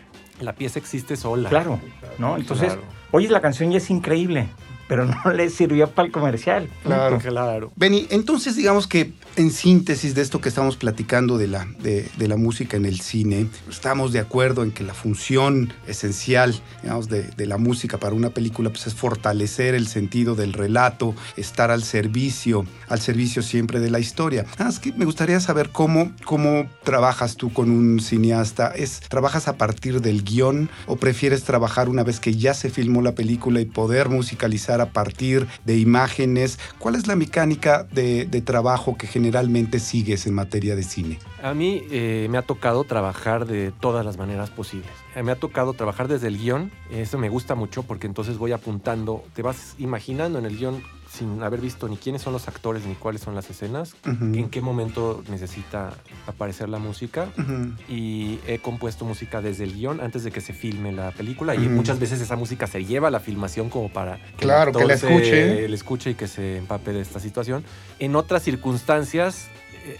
La 0.42 0.54
pieza 0.54 0.80
existe 0.80 1.16
sola. 1.18 1.50
Claro, 1.50 1.80
¿no? 2.18 2.36
Entonces, 2.36 2.74
claro. 2.74 2.82
oyes 3.12 3.30
la 3.30 3.42
canción 3.42 3.72
y 3.72 3.76
es 3.76 3.92
increíble 3.92 4.48
pero 4.88 5.06
no 5.06 5.32
le 5.34 5.50
sirvió 5.50 5.89
para 5.89 6.08
el 6.08 6.12
comercial. 6.12 6.70
Claro, 6.84 7.20
claro. 7.20 7.72
Benny, 7.75 8.08
entonces 8.10 8.56
digamos 8.56 8.88
que 8.88 9.13
en 9.36 9.51
síntesis 9.51 10.15
de 10.15 10.22
esto 10.22 10.39
que 10.39 10.50
estamos 10.50 10.77
platicando 10.77 11.38
de 11.38 11.48
la, 11.48 11.68
de, 11.79 12.10
de, 12.18 12.27
la 12.27 12.38
música 12.38 12.77
en 12.77 12.86
el 12.86 13.01
cine, 13.01 13.48
estamos 13.70 14.14
de 14.14 14.20
acuerdo 14.20 14.64
en 14.64 14.72
que 14.72 14.83
la 14.83 14.94
función 14.94 15.74
esencial 15.88 16.55
digamos, 16.81 17.10
de, 17.10 17.24
de, 17.24 17.46
la 17.46 17.57
música 17.57 17.98
para 17.98 18.16
una 18.16 18.29
película 18.29 18.70
pues, 18.70 18.88
es 18.88 18.94
fortalecer 18.94 19.75
el 19.75 19.88
sentido 19.88 20.36
del 20.36 20.53
relato, 20.53 21.16
estar 21.36 21.72
al 21.72 21.83
servicio, 21.83 22.66
al 22.88 23.01
servicio 23.01 23.42
siempre 23.42 23.79
de 23.79 23.90
la 23.90 24.00
historia. 24.00 24.46
Ah, 24.57 24.70
es 24.70 24.79
que 24.79 24.94
me 24.94 25.05
gustaría 25.05 25.40
saber 25.40 25.70
cómo, 25.72 26.12
cómo 26.24 26.68
trabajas 26.83 27.36
tú 27.36 27.51
con 27.51 27.72
un 27.72 28.00
cineasta. 28.00 28.68
¿Es, 28.68 29.01
¿Trabajas 29.01 29.48
a 29.48 29.57
partir 29.57 30.01
del 30.01 30.24
guion 30.24 30.70
o 30.88 30.96
prefieres 30.96 31.44
trabajar 31.44 31.90
una 31.90 32.03
vez 32.03 32.20
que 32.20 32.36
ya 32.36 32.53
se 32.53 32.70
filmó 32.70 33.01
la 33.01 33.16
película 33.16 33.60
y 33.60 33.66
poder 33.66 34.10
musicalizar 34.10 34.75
a 34.81 34.92
partir 34.92 35.48
de 35.66 35.77
imágenes. 35.77 36.59
¿Cuál 36.79 36.96
es 36.96 37.07
la 37.07 37.16
mecánica 37.16 37.83
de, 37.83 38.25
trabajo 38.46 38.98
que 38.98 39.07
generalmente 39.07 39.79
sigues 39.79 40.27
en 40.27 40.33
materia 40.33 40.75
de 40.75 40.83
cine? 40.83 41.20
A 41.42 41.53
mí 41.53 41.83
eh, 41.90 42.27
me 42.29 42.38
ha 42.38 42.42
tocado 42.42 42.83
trabajar 42.83 43.46
de 43.46 43.72
todas 43.72 44.05
las 44.05 44.18
maneras 44.18 44.50
posibles. 44.50 44.92
Eh, 45.16 45.24
me 45.24 45.31
ha 45.31 45.35
tocado 45.35 45.74
trabajar 45.74 46.07
desde 46.07 46.27
el 46.27 46.38
guion. 46.38 46.72
Eso 46.92 47.18
me 47.18 47.29
gusta 47.29 47.55
mucho 47.55 47.83
porque 47.83 48.07
entonces 48.07 48.38
voy 48.38 48.51
apuntando, 48.51 49.24
te 49.33 49.42
vas 49.42 49.75
imaginando 49.77 50.40
en 50.40 50.46
el 50.46 50.57
guion 50.57 50.83
sin 51.16 51.42
haber 51.42 51.62
visto 51.62 51.88
ni 51.88 51.98
quiénes 51.98 52.22
son 52.22 52.34
los 52.34 52.48
actores 52.48 52.86
ni 52.86 52.96
cuáles 52.96 53.22
son 53.22 53.36
las 53.36 53.50
escenas, 53.50 53.96
uh 54.06 54.10
-huh. 54.10 54.38
en 54.38 54.50
qué 54.50 54.62
momento 54.62 55.24
necesita 55.30 55.94
aparecer 56.28 56.70
la 56.70 56.80
música. 56.80 57.30
Uh 57.38 57.42
-huh. 57.42 57.74
Y 57.90 58.40
he 58.48 58.60
compuesto 58.60 59.06
música 59.06 59.42
desde 59.42 59.64
el 59.64 59.74
guion 59.74 60.01
antes 60.01 60.24
de 60.24 60.32
que 60.32 60.42
se 60.42 60.54
filme 60.54 60.92
la 60.92 61.12
película. 61.12 61.54
Uh 61.54 61.58
-huh. 61.58 61.66
Y 61.66 61.70
muchas 61.70 62.00
veces 62.00 62.22
esa 62.22 62.36
música 62.36 62.68
se 62.68 62.86
lleva 62.86 63.08
a 63.08 63.12
la 63.12 63.20
filmación 63.20 63.70
como 63.70 63.90
para 63.90 64.18
que, 64.38 64.46
claro, 64.46 64.72
que 64.72 64.86
la 64.86 64.94
escuche. 64.96 65.68
le 65.68 65.75
escuche 65.75 66.12
y 66.12 66.16
que 66.16 66.28
se 66.28 66.58
empape 66.58 66.94
de 66.94 67.01
esta 67.01 67.20
situación. 67.20 67.64
En 68.00 68.16
otras 68.16 68.44
circunstancias, 68.44 69.48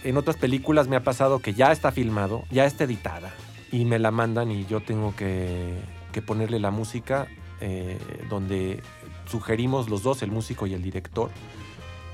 en 0.04 0.16
otras 0.16 0.36
películas 0.36 0.88
me 0.88 0.96
ha 0.96 1.04
pasado 1.04 1.38
que 1.40 1.54
ya 1.54 1.72
está 1.72 1.92
filmado, 1.92 2.44
ya 2.50 2.66
está 2.66 2.84
editada 2.84 3.32
y 3.72 3.84
me 3.84 3.98
la 3.98 4.10
mandan 4.10 4.50
y 4.50 4.66
yo 4.66 4.80
tengo 4.80 5.14
que, 5.14 5.74
que 6.12 6.22
ponerle 6.22 6.58
la 6.58 6.70
música 6.70 7.26
eh, 7.60 7.98
donde 8.28 8.82
sugerimos 9.26 9.88
los 9.88 10.02
dos, 10.02 10.22
el 10.22 10.30
músico 10.30 10.66
y 10.66 10.74
el 10.74 10.82
director. 10.82 11.30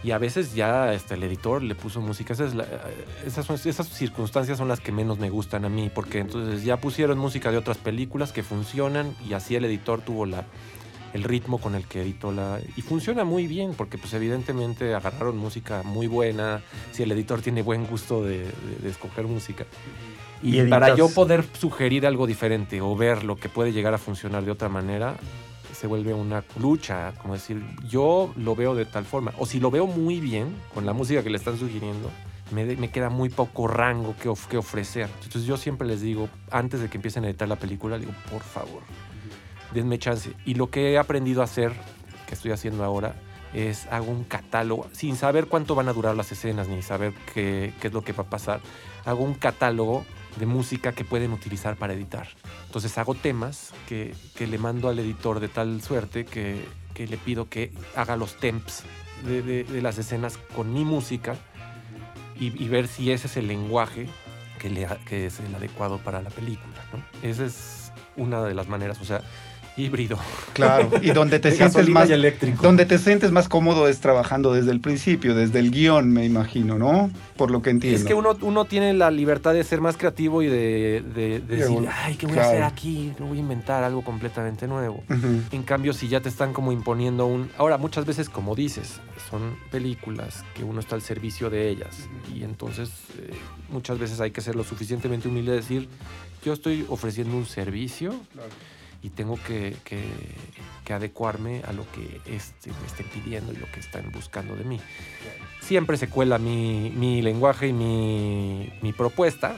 Y 0.04 0.10
a 0.10 0.18
veces 0.18 0.54
ya 0.54 0.92
este, 0.92 1.14
el 1.14 1.22
editor 1.22 1.62
le 1.62 1.76
puso 1.76 2.00
música. 2.00 2.32
Esas, 2.32 3.66
esas 3.66 3.88
circunstancias 3.88 4.58
son 4.58 4.66
las 4.66 4.80
que 4.80 4.90
menos 4.90 5.18
me 5.18 5.30
gustan 5.30 5.64
a 5.64 5.68
mí, 5.68 5.90
porque 5.94 6.18
entonces 6.18 6.64
ya 6.64 6.76
pusieron 6.78 7.18
música 7.18 7.52
de 7.52 7.58
otras 7.58 7.78
películas 7.78 8.32
que 8.32 8.42
funcionan 8.42 9.14
y 9.28 9.34
así 9.34 9.54
el 9.54 9.64
editor 9.64 10.00
tuvo 10.00 10.26
la, 10.26 10.44
el 11.12 11.22
ritmo 11.22 11.58
con 11.58 11.76
el 11.76 11.86
que 11.86 12.02
editó 12.02 12.32
la... 12.32 12.58
Y 12.76 12.82
funciona 12.82 13.22
muy 13.22 13.46
bien, 13.46 13.74
porque 13.76 13.96
pues 13.96 14.12
evidentemente 14.14 14.92
agarraron 14.92 15.36
música 15.36 15.84
muy 15.84 16.08
buena, 16.08 16.62
si 16.90 17.04
el 17.04 17.12
editor 17.12 17.40
tiene 17.40 17.62
buen 17.62 17.86
gusto 17.86 18.24
de, 18.24 18.38
de, 18.38 18.76
de 18.82 18.88
escoger 18.88 19.28
música. 19.28 19.66
Y, 20.42 20.60
y 20.60 20.66
para 20.66 20.96
yo 20.96 21.08
poder 21.10 21.44
sugerir 21.56 22.08
algo 22.08 22.26
diferente 22.26 22.80
o 22.80 22.96
ver 22.96 23.22
lo 23.22 23.36
que 23.36 23.48
puede 23.48 23.72
llegar 23.72 23.94
a 23.94 23.98
funcionar 23.98 24.44
de 24.44 24.50
otra 24.50 24.68
manera, 24.68 25.14
se 25.72 25.86
vuelve 25.86 26.14
una 26.14 26.44
lucha, 26.58 27.12
como 27.20 27.34
decir, 27.34 27.62
yo 27.88 28.32
lo 28.36 28.54
veo 28.54 28.74
de 28.74 28.84
tal 28.84 29.04
forma, 29.04 29.32
o 29.38 29.46
si 29.46 29.60
lo 29.60 29.70
veo 29.70 29.86
muy 29.86 30.20
bien 30.20 30.56
con 30.74 30.86
la 30.86 30.92
música 30.92 31.22
que 31.22 31.30
le 31.30 31.38
están 31.38 31.58
sugiriendo, 31.58 32.10
me, 32.52 32.64
me 32.76 32.90
queda 32.90 33.08
muy 33.08 33.28
poco 33.28 33.66
rango 33.66 34.14
que, 34.16 34.28
of, 34.28 34.46
que, 34.46 34.56
ofrecer. 34.56 35.08
Entonces 35.24 35.44
yo 35.44 35.56
siempre 35.56 35.86
les 35.86 36.00
digo, 36.00 36.28
antes 36.50 36.80
de 36.80 36.88
que 36.88 36.98
empiecen 36.98 37.24
a 37.24 37.28
editar 37.28 37.48
la 37.48 37.56
película, 37.56 37.98
digo, 37.98 38.12
por 38.30 38.42
favor, 38.42 38.82
denme 39.72 39.98
chance. 39.98 40.32
Y 40.44 40.54
lo 40.54 40.70
que 40.70 40.92
he 40.92 40.98
aprendido 40.98 41.40
a 41.40 41.44
hacer, 41.44 41.72
que 42.26 42.34
estoy 42.34 42.52
haciendo 42.52 42.84
ahora, 42.84 43.14
es 43.54 43.86
hago 43.90 44.10
un 44.10 44.24
catálogo, 44.24 44.86
sin 44.92 45.16
saber 45.16 45.46
cuánto 45.46 45.74
van 45.74 45.88
a 45.88 45.92
durar 45.92 46.16
las 46.16 46.32
escenas, 46.32 46.68
ni 46.68 46.82
saber 46.82 47.12
qué, 47.34 47.72
qué 47.80 47.88
es 47.88 47.92
lo 47.92 48.02
que 48.02 48.12
va 48.12 48.24
a 48.24 48.30
pasar, 48.30 48.60
hago 49.04 49.24
un 49.24 49.34
catálogo 49.34 50.04
de 50.36 50.46
música 50.46 50.92
que 50.92 51.04
pueden 51.04 51.32
utilizar 51.32 51.76
para 51.76 51.92
editar. 51.92 52.28
Entonces 52.66 52.96
hago 52.98 53.14
temas 53.14 53.72
que, 53.88 54.14
que 54.34 54.46
le 54.46 54.58
mando 54.58 54.88
al 54.88 54.98
editor 54.98 55.40
de 55.40 55.48
tal 55.48 55.82
suerte 55.82 56.24
que, 56.24 56.64
que 56.94 57.06
le 57.06 57.16
pido 57.16 57.48
que 57.48 57.72
haga 57.96 58.16
los 58.16 58.34
temps 58.36 58.84
de, 59.24 59.42
de, 59.42 59.64
de, 59.64 59.82
las 59.82 59.98
escenas 59.98 60.38
con 60.54 60.72
mi 60.72 60.84
música 60.84 61.36
y, 62.38 62.46
y, 62.62 62.68
ver 62.68 62.88
si 62.88 63.12
ese 63.12 63.28
es 63.28 63.36
el 63.36 63.46
lenguaje 63.46 64.08
que, 64.58 64.68
le, 64.68 64.88
que 65.06 65.26
es 65.26 65.38
el 65.40 65.54
adecuado 65.54 65.98
para 65.98 66.22
la 66.22 66.30
película. 66.30 66.74
¿no? 66.92 67.28
Esa 67.28 67.44
es 67.44 67.92
una 68.16 68.42
de 68.42 68.54
las 68.54 68.68
maneras. 68.68 69.00
O 69.00 69.04
sea, 69.04 69.20
híbrido. 69.76 70.18
Claro, 70.52 70.90
y 71.00 71.10
donde 71.12 71.38
te 71.38 71.50
sientes 71.56 71.88
más 71.88 72.10
y 72.10 72.12
eléctrico. 72.12 72.62
donde 72.62 72.84
te 72.86 72.98
sientes 72.98 73.30
más 73.32 73.48
cómodo 73.48 73.88
es 73.88 74.00
trabajando 74.00 74.52
desde 74.52 74.70
el 74.70 74.80
principio, 74.80 75.34
desde 75.34 75.58
el 75.60 75.70
guion, 75.70 76.10
me 76.12 76.24
imagino, 76.26 76.78
¿no? 76.78 77.10
Por 77.36 77.50
lo 77.50 77.62
que 77.62 77.70
entiendo. 77.70 77.98
Es 77.98 78.04
que 78.04 78.14
uno, 78.14 78.36
uno 78.42 78.64
tiene 78.66 78.92
la 78.92 79.10
libertad 79.10 79.54
de 79.54 79.64
ser 79.64 79.80
más 79.80 79.96
creativo 79.96 80.42
y 80.42 80.46
de, 80.48 81.02
de- 81.14 81.40
de 81.40 81.56
decir, 81.56 81.68
bueno, 81.72 81.90
ay, 82.04 82.14
¿qué 82.16 82.26
voy 82.26 82.34
claro. 82.34 82.48
a 82.48 82.52
hacer 82.52 82.62
aquí? 82.64 83.12
No 83.18 83.26
voy 83.26 83.38
a 83.38 83.40
inventar 83.40 83.82
algo 83.84 84.02
completamente 84.02 84.66
nuevo. 84.66 85.02
En 85.50 85.62
cambio, 85.62 85.92
si 85.92 86.08
ya 86.08 86.20
te 86.20 86.28
están 86.28 86.52
como 86.52 86.72
imponiendo 86.72 87.26
un... 87.26 87.50
Ahora, 87.58 87.78
muchas 87.78 88.04
veces, 88.04 88.28
como 88.28 88.54
dices, 88.54 89.00
son 89.30 89.56
películas 89.70 90.44
que 90.54 90.64
uno 90.64 90.80
está 90.80 90.94
al 90.96 91.02
servicio 91.02 91.48
de 91.50 91.68
ellas. 91.70 92.08
Y 92.34 92.44
entonces, 92.44 92.90
eh, 93.18 93.32
muchas 93.70 93.98
veces 93.98 94.20
hay 94.20 94.30
que 94.30 94.40
ser 94.40 94.54
lo 94.54 94.64
suficientemente 94.64 95.28
humilde 95.28 95.52
de 95.52 95.56
decir, 95.58 95.88
yo 96.44 96.52
estoy 96.52 96.84
ofreciendo 96.88 97.36
un 97.36 97.46
servicio 97.46 98.14
y 99.02 99.10
tengo 99.10 99.38
que, 99.42 99.76
que- 99.84 100.02
que 100.84 100.92
adecuarme 100.92 101.62
a 101.66 101.72
lo 101.72 101.84
que 101.92 102.20
este, 102.26 102.70
me 102.70 102.86
estén 102.86 103.06
pidiendo 103.06 103.52
y 103.52 103.56
lo 103.56 103.70
que 103.70 103.78
están 103.80 104.10
buscando 104.12 104.56
de 104.56 104.64
mí. 104.64 104.80
Siempre 105.60 105.96
se 105.96 106.08
cuela 106.08 106.38
mi, 106.38 106.90
mi 106.90 107.22
lenguaje 107.22 107.68
y 107.68 107.72
mi, 107.72 108.72
mi 108.82 108.92
propuesta, 108.92 109.56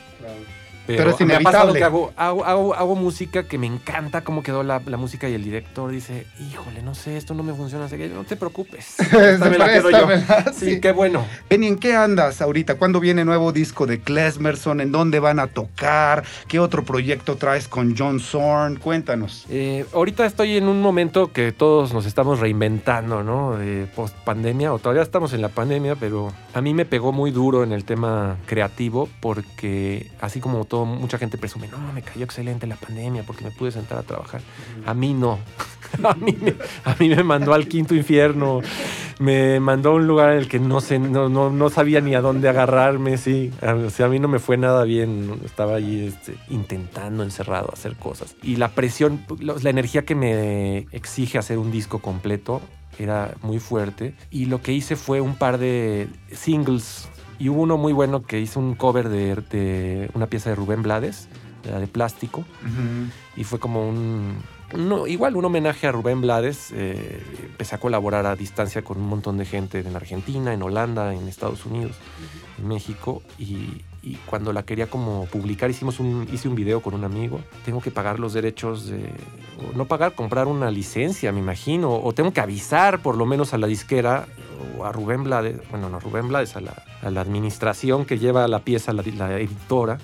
pero, 0.86 0.98
Pero 1.04 1.10
es 1.10 1.20
me 1.26 1.34
ha 1.34 1.40
pasado 1.40 1.70
inevitable. 1.70 1.78
que 1.78 1.84
hago, 1.84 2.12
hago, 2.16 2.44
hago- 2.44 2.74
hago 2.74 2.94
música 2.96 3.44
que 3.44 3.58
me 3.58 3.66
encanta 3.66 4.22
cómo 4.22 4.42
quedó 4.42 4.62
la, 4.62 4.80
la 4.84 4.96
música 4.96 5.28
y 5.28 5.34
el 5.34 5.42
director 5.44 5.90
dice, 5.90 6.26
híjole, 6.40 6.82
no 6.82 6.94
sé, 6.94 7.16
esto 7.16 7.34
no 7.34 7.42
me 7.42 7.54
funciona. 7.54 7.86
Así 7.86 7.96
que 7.96 8.08
no 8.08 8.24
te 8.24 8.36
preocupes. 8.36 8.98
Esta 9.00 9.48
me 9.50 9.58
la 9.58 9.72
quedo 9.72 9.90
yo. 9.90 10.06
Préstamela, 10.06 10.52
Sí, 10.52 10.74
sí. 10.74 10.80
qué 10.80 10.92
bueno. 10.92 11.24
Benny, 11.48 11.66
¿en 11.68 11.78
qué 11.78 11.94
andas 11.96 12.40
ahorita? 12.42 12.76
¿Cuándo 12.76 13.00
viene 13.00 13.24
nuevo 13.24 13.52
disco 13.52 13.86
de 13.86 14.00
Klesmerson? 14.00 14.80
¿En 14.80 14.92
dónde 14.92 15.20
van 15.20 15.38
a 15.38 15.46
tocar? 15.48 16.24
¿Qué 16.48 16.58
otro 16.60 16.84
proyecto 16.84 17.36
traes 17.36 17.68
con 17.68 17.94
John 17.96 18.20
Zorn? 18.20 18.76
Cuéntanos. 18.76 19.46
Eh, 19.48 19.84
ahorita 19.94 20.26
estoy 20.26 20.56
en 20.56 20.68
un 20.68 20.80
momento 20.80 21.32
que 21.32 21.52
todos 21.52 21.92
nos 21.92 22.06
estamos 22.06 22.40
reinventando, 22.40 23.22
¿no? 23.22 23.56
De 23.56 23.86
post 23.94 24.14
pandemia, 24.24 24.72
o 24.72 24.78
todavía 24.78 25.02
estamos 25.02 25.32
en 25.32 25.42
la 25.42 25.48
pandemia, 25.48 25.96
pero 25.96 26.32
a 26.52 26.60
mí 26.60 26.74
me 26.74 26.84
pegó 26.84 27.12
muy 27.12 27.30
duro 27.30 27.62
en 27.64 27.72
el 27.72 27.84
tema 27.84 28.36
creativo, 28.46 29.08
porque 29.20 30.10
así 30.20 30.40
como 30.40 30.64
mucha 30.84 31.18
gente 31.18 31.38
presume, 31.38 31.68
no, 31.68 31.92
me 31.92 32.02
cayó 32.02 32.24
excelente 32.24 32.66
la 32.66 32.76
pandemia 32.76 33.22
porque 33.22 33.44
me 33.44 33.50
pude 33.50 33.70
sentar 33.70 33.98
a 33.98 34.02
trabajar. 34.02 34.40
A 34.87 34.94
mí 34.94 35.14
no. 35.14 35.38
A 36.02 36.14
mí, 36.14 37.08
me, 37.08 37.22
mandó 37.22 37.54
al 37.54 37.68
quinto 37.68 37.94
infierno, 37.94 38.62
me 39.20 39.60
mandó 39.60 39.90
a 39.90 39.94
un 39.94 40.08
lugar 40.08 40.32
en 40.32 40.38
el 40.38 40.48
que 40.48 40.58
no, 40.58 40.80
sé, 40.80 40.98
no, 40.98 41.28
no, 41.28 41.50
no 41.50 41.70
sabía 41.70 42.00
ni 42.00 42.16
a 42.16 42.20
dónde 42.20 42.48
agarrarme, 42.48 43.16
sí. 43.16 43.52
A 43.62 44.08
mí 44.08 44.18
no 44.18 44.26
me 44.26 44.40
fue 44.40 44.56
nada 44.56 44.82
bien, 44.82 45.40
estaba 45.44 45.76
allí 45.76 46.08
este, 46.08 46.34
intentando 46.50 47.22
encerrado 47.22 47.70
hacer 47.72 47.94
cosas. 47.94 48.34
Y 48.42 48.56
la 48.56 48.70
presión, 48.70 49.24
la 49.38 49.70
energía 49.70 50.04
que 50.04 50.16
me 50.16 50.78
exige 50.90 51.38
hacer 51.38 51.58
un 51.58 51.70
disco 51.70 52.00
completo 52.00 52.60
era 52.98 53.34
muy 53.42 53.58
fuerte. 53.58 54.14
Y 54.30 54.46
lo 54.46 54.60
que 54.62 54.72
hice 54.72 54.96
fue 54.96 55.20
un 55.20 55.37
par 55.37 55.58
de 55.58 56.08
singles. 56.32 57.08
Y 57.38 57.48
hubo 57.48 57.62
uno 57.62 57.76
muy 57.76 57.92
bueno 57.92 58.22
que 58.22 58.40
hizo 58.40 58.60
un 58.60 58.74
cover 58.74 59.08
de, 59.08 59.36
de 59.50 60.10
una 60.14 60.26
pieza 60.26 60.50
de 60.50 60.56
Rubén 60.56 60.82
Blades, 60.82 61.28
la 61.70 61.78
de 61.80 61.86
plástico 61.86 62.44
y 63.36 63.44
fue 63.44 63.58
como 63.58 63.88
un, 63.88 64.36
no, 64.76 65.06
igual 65.06 65.36
un 65.36 65.44
homenaje 65.44 65.86
a 65.86 65.92
Rubén 65.92 66.20
Blades. 66.20 66.70
eh, 66.72 67.22
empecé 67.42 67.74
a 67.74 67.78
colaborar 67.78 68.26
a 68.26 68.36
distancia 68.36 68.82
con 68.82 68.98
un 68.98 69.08
montón 69.08 69.38
de 69.38 69.46
gente 69.46 69.80
en 69.80 69.96
Argentina, 69.96 70.52
en 70.52 70.62
Holanda, 70.62 71.14
en 71.14 71.26
Estados 71.28 71.64
Unidos, 71.64 71.96
en 72.58 72.68
México. 72.68 73.22
Y, 73.38 73.82
y 74.02 74.16
cuando 74.26 74.52
la 74.52 74.64
quería 74.64 74.88
como 74.88 75.26
publicar, 75.26 75.70
hicimos 75.70 76.00
un, 76.00 76.28
hice 76.32 76.48
un 76.48 76.54
video 76.54 76.82
con 76.82 76.94
un 76.94 77.04
amigo. 77.04 77.40
Tengo 77.64 77.80
que 77.80 77.90
pagar 77.90 78.18
los 78.18 78.32
derechos 78.34 78.86
de... 78.86 79.10
o 79.58 79.76
No 79.76 79.86
pagar, 79.86 80.14
comprar 80.14 80.46
una 80.46 80.70
licencia, 80.70 81.32
me 81.32 81.40
imagino. 81.40 81.94
O 81.94 82.12
tengo 82.12 82.32
que 82.32 82.40
avisar 82.40 83.00
por 83.00 83.16
lo 83.16 83.26
menos 83.26 83.54
a 83.54 83.58
la 83.58 83.66
disquera 83.66 84.26
o 84.78 84.84
a 84.84 84.92
Rubén 84.92 85.24
Blades, 85.24 85.60
bueno, 85.70 85.88
no 85.88 85.96
a 85.96 86.00
Rubén 86.00 86.28
Blades, 86.28 86.56
a 86.56 86.60
la, 86.60 86.74
a 87.02 87.10
la 87.10 87.20
administración 87.20 88.04
que 88.04 88.18
lleva 88.18 88.46
la 88.48 88.60
pieza, 88.60 88.92
la, 88.92 89.02
la 89.16 89.38
editora 89.38 89.98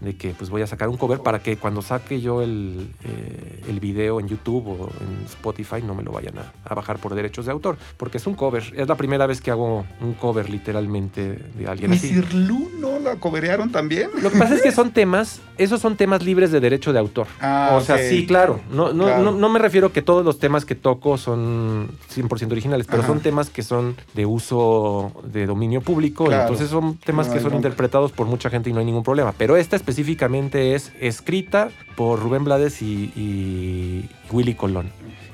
de 0.00 0.16
que 0.16 0.30
pues 0.30 0.48
voy 0.48 0.62
a 0.62 0.66
sacar 0.66 0.88
un 0.88 0.96
cover 0.96 1.20
para 1.20 1.40
que 1.40 1.56
cuando 1.56 1.82
saque 1.82 2.20
yo 2.20 2.40
el, 2.42 2.90
eh, 3.04 3.62
el 3.68 3.80
video 3.80 4.18
en 4.18 4.28
YouTube 4.28 4.66
o 4.66 4.90
en 5.00 5.26
Spotify 5.26 5.82
no 5.82 5.94
me 5.94 6.02
lo 6.02 6.10
vayan 6.10 6.38
a, 6.38 6.52
a 6.64 6.74
bajar 6.74 6.98
por 6.98 7.14
derechos 7.14 7.46
de 7.46 7.52
autor, 7.52 7.76
porque 7.96 8.16
es 8.16 8.26
un 8.26 8.34
cover. 8.34 8.62
Es 8.74 8.88
la 8.88 8.96
primera 8.96 9.26
vez 9.26 9.40
que 9.40 9.50
hago 9.50 9.84
un 10.00 10.14
cover 10.14 10.48
literalmente 10.48 11.36
de 11.36 11.66
alguien 11.68 11.92
así. 11.92 12.14
¿Misir 12.14 12.34
Lu 12.34 12.70
no 12.78 12.89
la 13.00 13.16
coberearon 13.16 13.70
también? 13.72 14.10
Lo 14.22 14.30
que 14.30 14.38
pasa 14.38 14.54
es 14.54 14.62
que 14.62 14.72
son 14.72 14.92
temas, 14.92 15.40
esos 15.58 15.80
son 15.80 15.96
temas 15.96 16.22
libres 16.22 16.50
de 16.52 16.60
derecho 16.60 16.92
de 16.92 16.98
autor. 16.98 17.26
Ah, 17.40 17.70
o 17.74 17.80
sea, 17.80 17.98
sí, 17.98 18.26
claro. 18.26 18.60
No, 18.70 18.92
no, 18.92 19.04
Claro. 19.04 19.22
no, 19.22 19.32
no 19.32 19.48
me 19.48 19.58
refiero 19.58 19.92
que 19.92 20.02
todos 20.02 20.24
los 20.24 20.38
temas 20.38 20.64
que 20.64 20.74
toco 20.74 21.18
son 21.18 21.88
100% 22.14 22.52
originales, 22.52 22.86
pero 22.86 23.00
Ajá. 23.00 23.08
son 23.08 23.20
temas 23.20 23.50
que 23.50 23.62
son 23.62 23.96
de 24.14 24.26
uso 24.26 25.12
de 25.24 25.46
dominio 25.46 25.80
público. 25.80 26.26
Claro. 26.26 26.42
Entonces 26.42 26.68
son 26.70 26.96
temas 26.98 27.28
No 27.28 27.34
que 27.34 27.40
son 27.40 27.54
interpretados 27.54 28.12
por 28.12 28.26
mucha 28.26 28.50
gente 28.50 28.70
y 28.70 28.72
no 28.72 28.80
hay 28.80 28.86
ningún 28.86 29.02
problema. 29.04 29.32
Pero 29.36 29.56
esta 29.56 29.76
específicamente 29.76 30.74
es 30.74 30.92
escrita 31.00 31.70
por 31.96 32.20
Rubén 32.20 32.44
Blades 32.44 32.82
y, 32.82 33.12
y 33.16 34.08
Willy 34.30 34.54
Colón. 34.54 34.90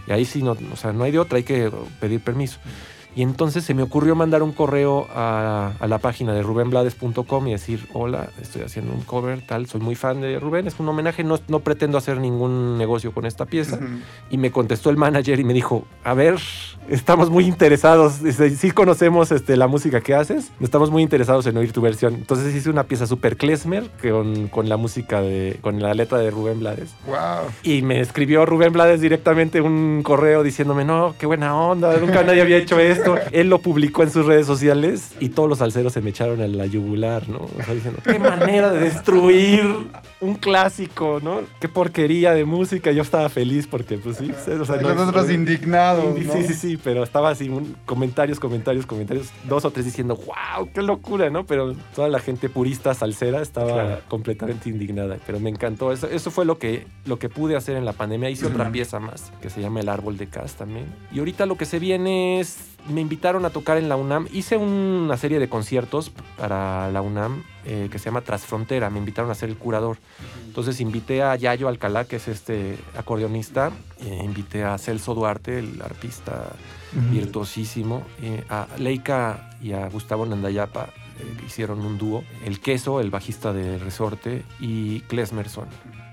Y 0.08 0.12
ahí 0.12 0.24
sí, 0.24 0.42
no, 0.42 0.56
o 0.72 0.76
sea, 0.76 0.92
no 0.92 1.04
hay 1.04 1.10
de 1.12 1.18
otra, 1.18 1.36
hay 1.38 1.42
que 1.44 1.70
pedir 2.00 2.20
permiso. 2.20 2.58
Y 3.16 3.22
entonces 3.22 3.64
se 3.64 3.72
me 3.72 3.82
ocurrió 3.82 4.14
mandar 4.14 4.42
un 4.42 4.52
correo 4.52 5.08
a, 5.10 5.72
a 5.80 5.86
la 5.86 5.96
página 5.96 6.34
de 6.34 6.42
rubenblades.com 6.42 7.48
y 7.48 7.52
decir, 7.52 7.88
hola, 7.94 8.28
estoy 8.42 8.60
haciendo 8.60 8.92
un 8.92 9.00
cover, 9.00 9.40
tal, 9.40 9.66
soy 9.66 9.80
muy 9.80 9.94
fan 9.94 10.20
de 10.20 10.38
Rubén, 10.38 10.66
es 10.66 10.78
un 10.78 10.86
homenaje, 10.86 11.24
no, 11.24 11.38
no 11.48 11.60
pretendo 11.60 11.96
hacer 11.96 12.18
ningún 12.18 12.76
negocio 12.76 13.12
con 13.12 13.24
esta 13.24 13.46
pieza. 13.46 13.76
Ujú. 13.76 13.86
Y 14.28 14.36
me 14.36 14.50
contestó 14.50 14.90
el 14.90 14.98
manager 14.98 15.40
y 15.40 15.44
me 15.44 15.54
dijo, 15.54 15.86
a 16.04 16.12
ver, 16.12 16.36
estamos 16.90 17.30
muy 17.30 17.46
interesados, 17.46 18.20
sí 18.58 18.70
conocemos 18.72 19.32
este, 19.32 19.56
la 19.56 19.66
música 19.66 20.02
que 20.02 20.14
haces, 20.14 20.52
estamos 20.60 20.90
muy 20.90 21.02
interesados 21.02 21.46
en 21.46 21.56
oír 21.56 21.72
tu 21.72 21.80
versión. 21.80 22.16
Entonces 22.16 22.54
hice 22.54 22.68
una 22.68 22.84
pieza 22.84 23.06
super 23.06 23.38
klezmer 23.38 23.90
con, 24.02 24.48
con 24.48 24.68
la 24.68 24.76
música 24.76 25.22
de, 25.22 25.58
con 25.62 25.80
la 25.80 25.94
letra 25.94 26.18
de 26.18 26.30
Rubén 26.30 26.60
Blades. 26.60 26.94
Wow. 27.06 27.50
Y 27.62 27.80
me 27.80 28.00
escribió 28.00 28.44
Rubén 28.44 28.74
Blades 28.74 29.00
directamente 29.00 29.62
un 29.62 30.02
correo 30.02 30.42
diciéndome, 30.42 30.84
no, 30.84 31.14
qué 31.18 31.24
buena 31.24 31.56
onda, 31.58 31.96
nunca 31.96 32.22
nadie 32.22 32.42
había 32.42 32.58
hecho 32.58 32.78
esto. 32.78 33.05
Él 33.32 33.48
lo 33.48 33.60
publicó 33.60 34.02
en 34.02 34.10
sus 34.10 34.26
redes 34.26 34.46
sociales 34.46 35.12
y 35.20 35.30
todos 35.30 35.48
los 35.48 35.58
salseros 35.58 35.92
se 35.92 36.00
me 36.00 36.10
echaron 36.10 36.40
a 36.40 36.48
la 36.48 36.66
yugular, 36.66 37.28
¿no? 37.28 37.38
O 37.38 37.62
sea, 37.64 37.74
diciendo, 37.74 38.00
qué 38.04 38.18
manera 38.18 38.72
de 38.72 38.80
destruir 38.80 39.88
un 40.20 40.34
clásico, 40.34 41.20
¿no? 41.22 41.40
Qué 41.60 41.68
porquería 41.68 42.32
de 42.32 42.44
música. 42.46 42.90
Yo 42.90 43.02
estaba 43.02 43.28
feliz 43.28 43.66
porque, 43.66 43.98
pues 43.98 44.16
sí, 44.16 44.30
o 44.32 44.64
sea, 44.64 44.76
Y 44.76 44.82
no- 44.82 44.94
los 44.94 45.08
otros 45.08 45.30
indignados, 45.30 46.16
Sí, 46.16 46.24
¿no? 46.24 46.32
sí, 46.32 46.42
sí, 46.44 46.54
sí, 46.54 46.76
pero 46.82 47.02
estaba 47.02 47.28
así, 47.30 47.48
un- 47.50 47.76
comentarios, 47.84 48.40
comentarios, 48.40 48.86
comentarios, 48.86 49.28
dos 49.46 49.64
o 49.66 49.70
tres 49.70 49.84
diciendo, 49.84 50.16
wow, 50.16 50.70
qué 50.72 50.80
locura, 50.80 51.28
¿no? 51.28 51.44
Pero 51.44 51.74
toda 51.94 52.08
la 52.08 52.18
gente 52.18 52.48
purista 52.48 52.94
salsera 52.94 53.42
estaba 53.42 53.72
Claro. 53.72 54.00
completamente 54.08 54.70
indignada, 54.70 55.18
pero 55.26 55.38
me 55.38 55.50
encantó. 55.50 55.92
Eso, 55.92 56.06
eso 56.08 56.30
fue 56.30 56.44
lo 56.46 56.58
que, 56.58 56.86
lo 57.04 57.18
que 57.18 57.28
pude 57.28 57.54
hacer 57.56 57.76
en 57.76 57.84
la 57.84 57.92
pandemia. 57.92 58.30
Hice 58.30 58.46
otra 58.46 58.72
pieza 58.72 58.98
más, 58.98 59.32
que 59.42 59.50
se 59.50 59.60
llama 59.60 59.80
El 59.80 59.88
Árbol 59.90 60.16
de 60.16 60.28
Cas 60.28 60.54
también. 60.54 60.86
Y 61.12 61.18
ahorita 61.18 61.44
lo 61.44 61.56
que 61.58 61.66
se 61.66 61.78
viene 61.78 62.40
es, 62.40 62.56
me 62.88 63.00
invitaron 63.02 63.44
a 63.44 63.50
tocar 63.50 63.76
en 63.76 63.88
la 63.90 63.96
UNAM. 63.96 64.28
Hice 64.32 64.56
una 64.56 65.16
serie 65.18 65.38
de 65.40 65.48
conciertos 65.48 66.10
para 66.38 66.90
la 66.90 67.02
UNAM 67.02 67.42
eh, 67.66 67.88
que 67.90 67.98
se 67.98 68.06
llama 68.06 68.20
Trasfrontera. 68.22 68.88
Me 68.90 68.98
invitaron 68.98 69.30
a 69.30 69.34
ser 69.34 69.48
el 69.50 69.56
curador. 69.56 69.98
Entonces 70.46 70.80
invité 70.80 71.22
a 71.22 71.36
Yayo 71.36 71.68
Alcalá, 71.68 72.04
que 72.06 72.16
es 72.16 72.28
este 72.28 72.78
acordeonista, 72.96 73.72
eh, 74.00 74.20
invité 74.24 74.64
a 74.64 74.78
Celso 74.78 75.14
Duarte, 75.14 75.58
el 75.58 75.82
arpista 75.82 76.52
virtuosísimo, 77.10 78.02
eh, 78.22 78.44
a 78.48 78.66
Leica 78.78 79.50
y 79.60 79.72
a 79.72 79.88
Gustavo 79.88 80.24
Nandayapa, 80.26 80.90
eh, 81.20 81.36
hicieron 81.46 81.80
un 81.80 81.98
dúo, 81.98 82.24
el 82.44 82.60
Queso, 82.60 83.00
el 83.00 83.10
bajista 83.10 83.52
de 83.52 83.78
Resorte, 83.78 84.44
y 84.60 85.00
Klesmerson. 85.00 85.66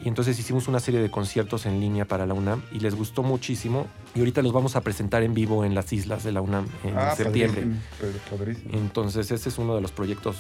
Y 0.04 0.10
entonces 0.10 0.38
hicimos 0.38 0.68
una 0.68 0.80
serie 0.82 1.02
de 1.02 1.10
conciertos 1.10 1.66
en 1.66 1.80
línea 1.80 2.04
para 2.06 2.26
la 2.26 2.34
UNAM 2.34 2.62
y 2.74 2.80
les 2.80 2.94
gustó 2.96 3.24
muchísimo. 3.24 3.88
Y 4.16 4.20
ahorita 4.20 4.42
los 4.42 4.52
vamos 4.52 4.76
a 4.76 4.82
presentar 4.82 5.24
en 5.24 5.34
vivo 5.34 5.64
en 5.64 5.74
las 5.76 5.94
islas 5.94 6.24
de 6.26 6.34
la 6.34 6.42
UNAM 6.42 6.68
en 6.84 6.98
Ah, 6.98 7.16
septiembre. 7.16 7.62
padrísimo, 8.00 8.38
padrísimo. 8.38 8.70
Entonces, 8.74 9.32
ese 9.32 9.48
es 9.48 9.58
uno 9.58 9.76
de 9.76 9.82
los 9.82 9.92
proyectos 9.92 10.38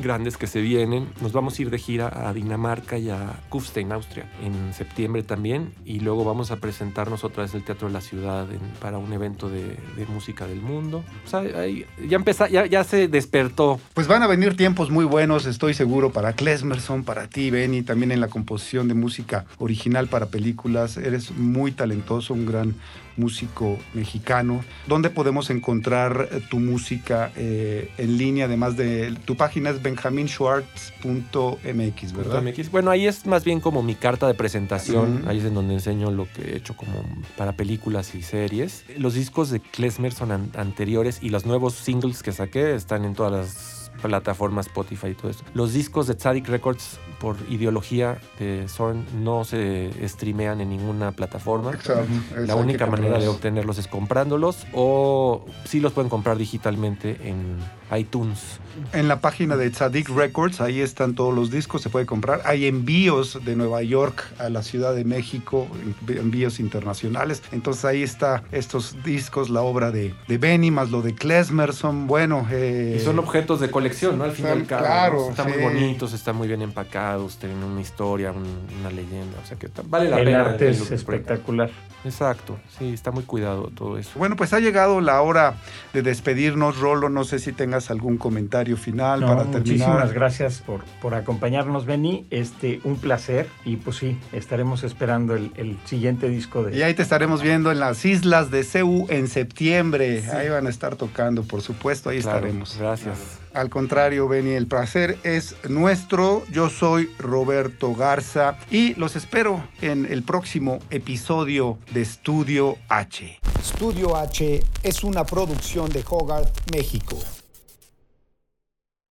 grandes 0.00 0.36
que 0.36 0.46
se 0.46 0.60
vienen. 0.60 1.08
Nos 1.20 1.32
vamos 1.32 1.58
a 1.58 1.62
ir 1.62 1.70
de 1.70 1.78
gira 1.78 2.28
a 2.28 2.32
Dinamarca 2.32 2.98
y 2.98 3.10
a 3.10 3.40
Kufstein, 3.48 3.92
Austria, 3.92 4.26
en 4.42 4.74
septiembre 4.74 5.22
también. 5.22 5.72
Y 5.84 6.00
luego 6.00 6.24
vamos 6.24 6.50
a 6.50 6.56
presentarnos 6.56 7.24
otra 7.24 7.44
vez 7.44 7.52
en 7.52 7.60
el 7.60 7.64
Teatro 7.64 7.88
de 7.88 7.94
la 7.94 8.00
Ciudad 8.00 8.46
para 8.80 8.98
un 8.98 9.12
evento 9.12 9.48
de, 9.48 9.76
música 10.08 10.46
del 10.46 10.60
mundo. 10.60 11.04
O 11.24 11.28
sea, 11.28 11.42
ya, 11.44 12.16
empezó, 12.16 12.46
ya, 12.46 12.66
ya 12.66 12.84
se 12.84 13.06
despertó. 13.06 13.78
Pues 13.94 14.08
van 14.08 14.22
a 14.22 14.26
venir 14.26 14.56
tiempos 14.56 14.90
muy 14.90 15.04
buenos, 15.04 15.46
estoy 15.46 15.74
seguro, 15.74 16.10
para 16.10 16.32
Klesmerson, 16.32 17.04
para 17.04 17.28
ti, 17.28 17.50
Benny, 17.50 17.82
también 17.82 18.12
en 18.12 18.20
la 18.20 18.28
composición 18.28 18.88
de 18.88 18.94
música 18.94 19.44
original 19.58 20.08
para 20.08 20.26
películas. 20.26 20.96
Eres 20.96 21.30
muy 21.32 21.72
talentoso, 21.72 22.34
un 22.34 22.46
gran 22.46 22.74
músico 23.16 23.78
mexicano. 23.94 24.64
¿Dónde 24.86 25.10
podemos 25.10 25.50
encontrar 25.50 26.28
eh, 26.32 26.40
tu 26.50 26.58
música 26.58 27.30
eh, 27.36 27.90
en 27.98 28.18
línea? 28.18 28.46
Además 28.46 28.76
de 28.76 29.14
tu 29.24 29.36
página 29.36 29.70
es 29.70 29.80
benjaminschwartz.mx, 29.82 32.12
¿verdad? 32.12 32.42
MX. 32.42 32.70
Bueno, 32.70 32.90
ahí 32.90 33.06
es 33.06 33.26
más 33.26 33.44
bien 33.44 33.60
como 33.60 33.82
mi 33.82 33.94
carta 33.94 34.26
de 34.26 34.34
presentación. 34.34 35.24
Ahí 35.26 35.38
es 35.38 35.44
en 35.44 35.54
donde 35.54 35.74
enseño 35.74 36.10
lo 36.10 36.26
que 36.32 36.52
he 36.52 36.56
hecho 36.56 36.76
como 36.76 36.92
para 37.36 37.52
películas 37.52 38.14
y 38.14 38.22
series. 38.22 38.84
Los 38.96 39.14
discos 39.14 39.50
de 39.50 39.60
Klezmer 39.60 40.12
son 40.12 40.32
an- 40.32 40.50
anteriores 40.56 41.18
y 41.22 41.30
los 41.30 41.46
nuevos 41.46 41.74
singles 41.74 42.22
que 42.22 42.32
saqué 42.32 42.74
están 42.74 43.04
en 43.04 43.14
todas 43.14 43.32
las 43.32 43.79
plataformas 44.00 44.66
Spotify 44.66 45.08
y 45.08 45.14
todo 45.14 45.30
eso. 45.30 45.44
Los 45.54 45.72
discos 45.72 46.06
de 46.06 46.14
Tzadik 46.14 46.48
Records 46.48 46.98
por 47.20 47.36
ideología 47.48 48.18
de 48.38 48.66
Zorn 48.68 49.06
no 49.22 49.44
se 49.44 49.90
streamean 50.08 50.60
en 50.60 50.70
ninguna 50.70 51.12
plataforma. 51.12 51.72
Exacto, 51.72 52.06
La 52.36 52.56
única 52.56 52.86
manera 52.86 53.18
de 53.18 53.28
obtenerlos 53.28 53.78
es 53.78 53.86
comprándolos 53.86 54.66
o 54.72 55.44
sí 55.64 55.80
los 55.80 55.92
pueden 55.92 56.10
comprar 56.10 56.36
digitalmente 56.36 57.28
en 57.28 57.58
iTunes. 57.96 58.60
En 58.92 59.08
la 59.08 59.20
página 59.20 59.56
de 59.56 59.68
Tzadik 59.70 60.08
Records, 60.08 60.60
ahí 60.60 60.80
están 60.80 61.14
todos 61.14 61.34
los 61.34 61.50
discos, 61.50 61.82
se 61.82 61.90
puede 61.90 62.06
comprar. 62.06 62.40
Hay 62.44 62.66
envíos 62.66 63.38
de 63.44 63.56
Nueva 63.56 63.82
York 63.82 64.24
a 64.38 64.48
la 64.48 64.62
Ciudad 64.62 64.94
de 64.94 65.04
México, 65.04 65.66
envíos 66.08 66.60
internacionales. 66.60 67.42
Entonces 67.52 67.84
ahí 67.84 68.02
está 68.02 68.42
estos 68.52 68.96
discos, 69.04 69.50
la 69.50 69.62
obra 69.62 69.90
de, 69.90 70.14
de 70.28 70.38
Benny, 70.38 70.70
más 70.70 70.90
lo 70.90 71.02
de 71.02 71.14
Klezmer, 71.14 71.72
son, 71.74 72.06
bueno... 72.06 72.46
eh, 72.50 72.96
Y 73.00 73.04
son 73.04 73.18
objetos 73.18 73.60
de 73.60 73.70
colección, 73.70 74.18
¿no? 74.18 74.24
Al 74.24 74.32
fin 74.32 74.46
y 74.46 74.48
al 74.50 74.66
cabo. 74.66 74.82
Claro. 74.84 75.30
Están 75.30 75.46
sí. 75.46 75.52
muy 75.58 75.62
bonitos, 75.64 76.12
están 76.12 76.36
muy 76.36 76.48
bien 76.48 76.62
empacados, 76.62 77.36
tienen 77.38 77.62
una 77.62 77.80
historia, 77.80 78.30
un- 78.32 78.66
una 78.80 78.90
leyenda. 78.90 79.36
O 79.42 79.46
sea 79.46 79.58
que 79.58 79.68
vale 79.88 80.08
la 80.08 80.18
El 80.20 80.24
pena. 80.26 80.40
arte 80.42 80.68
el- 80.68 80.74
es 80.74 80.90
espectacular. 80.90 81.70
Exacto, 82.02 82.58
sí, 82.78 82.94
está 82.94 83.10
muy 83.10 83.24
cuidado 83.24 83.70
todo 83.74 83.98
eso. 83.98 84.12
Bueno, 84.14 84.34
pues 84.34 84.54
ha 84.54 84.58
llegado 84.60 85.02
la 85.02 85.20
hora 85.20 85.56
de 85.92 86.00
despedirnos, 86.00 86.78
Rolo. 86.78 87.10
No 87.10 87.24
sé 87.24 87.38
si 87.38 87.52
tengas 87.52 87.79
algún 87.88 88.16
comentario 88.18 88.76
final 88.76 89.20
No, 89.20 89.28
para 89.28 89.44
muchísimas 89.44 89.86
terminar. 89.86 90.12
gracias 90.12 90.58
por, 90.58 90.82
por 91.00 91.14
acompañarnos, 91.14 91.86
Benny. 91.86 92.26
Este, 92.30 92.80
un 92.82 92.96
placer. 92.96 93.46
Y 93.64 93.76
pues 93.76 93.96
sí, 93.98 94.18
estaremos 94.32 94.82
esperando 94.82 95.36
el, 95.36 95.52
el 95.54 95.78
siguiente 95.84 96.28
disco 96.28 96.64
de. 96.64 96.76
Y 96.76 96.82
ahí 96.82 96.94
te 96.94 97.02
estaremos 97.02 97.42
viendo 97.42 97.70
en 97.70 97.78
las 97.78 98.04
islas 98.04 98.50
de 98.50 98.64
Ceú 98.64 99.06
en 99.08 99.28
septiembre. 99.28 100.24
Ahí 100.32 100.48
van 100.48 100.66
a 100.66 100.70
estar 100.70 100.96
tocando, 100.96 101.44
por 101.44 101.62
supuesto, 101.62 102.10
ahí 102.10 102.20
Claro, 102.20 102.38
estaremos. 102.38 102.76
Gracias. 102.76 103.18
Al 103.52 103.68
contrario, 103.68 104.28
Benny, 104.28 104.50
el 104.52 104.66
placer 104.66 105.18
es 105.24 105.56
nuestro. 105.68 106.44
Yo 106.52 106.70
soy 106.70 107.10
Roberto 107.18 107.94
Garza 107.94 108.56
y 108.70 108.94
los 108.94 109.16
espero 109.16 109.62
en 109.82 110.06
el 110.06 110.22
próximo 110.22 110.78
episodio 110.90 111.76
de 111.92 112.02
Estudio 112.02 112.76
H. 112.88 113.38
Estudio 113.60 114.16
H 114.16 114.62
es 114.82 115.04
una 115.04 115.24
producción 115.24 115.90
de 115.90 116.04
Hogarth, 116.08 116.56
México. 116.72 117.18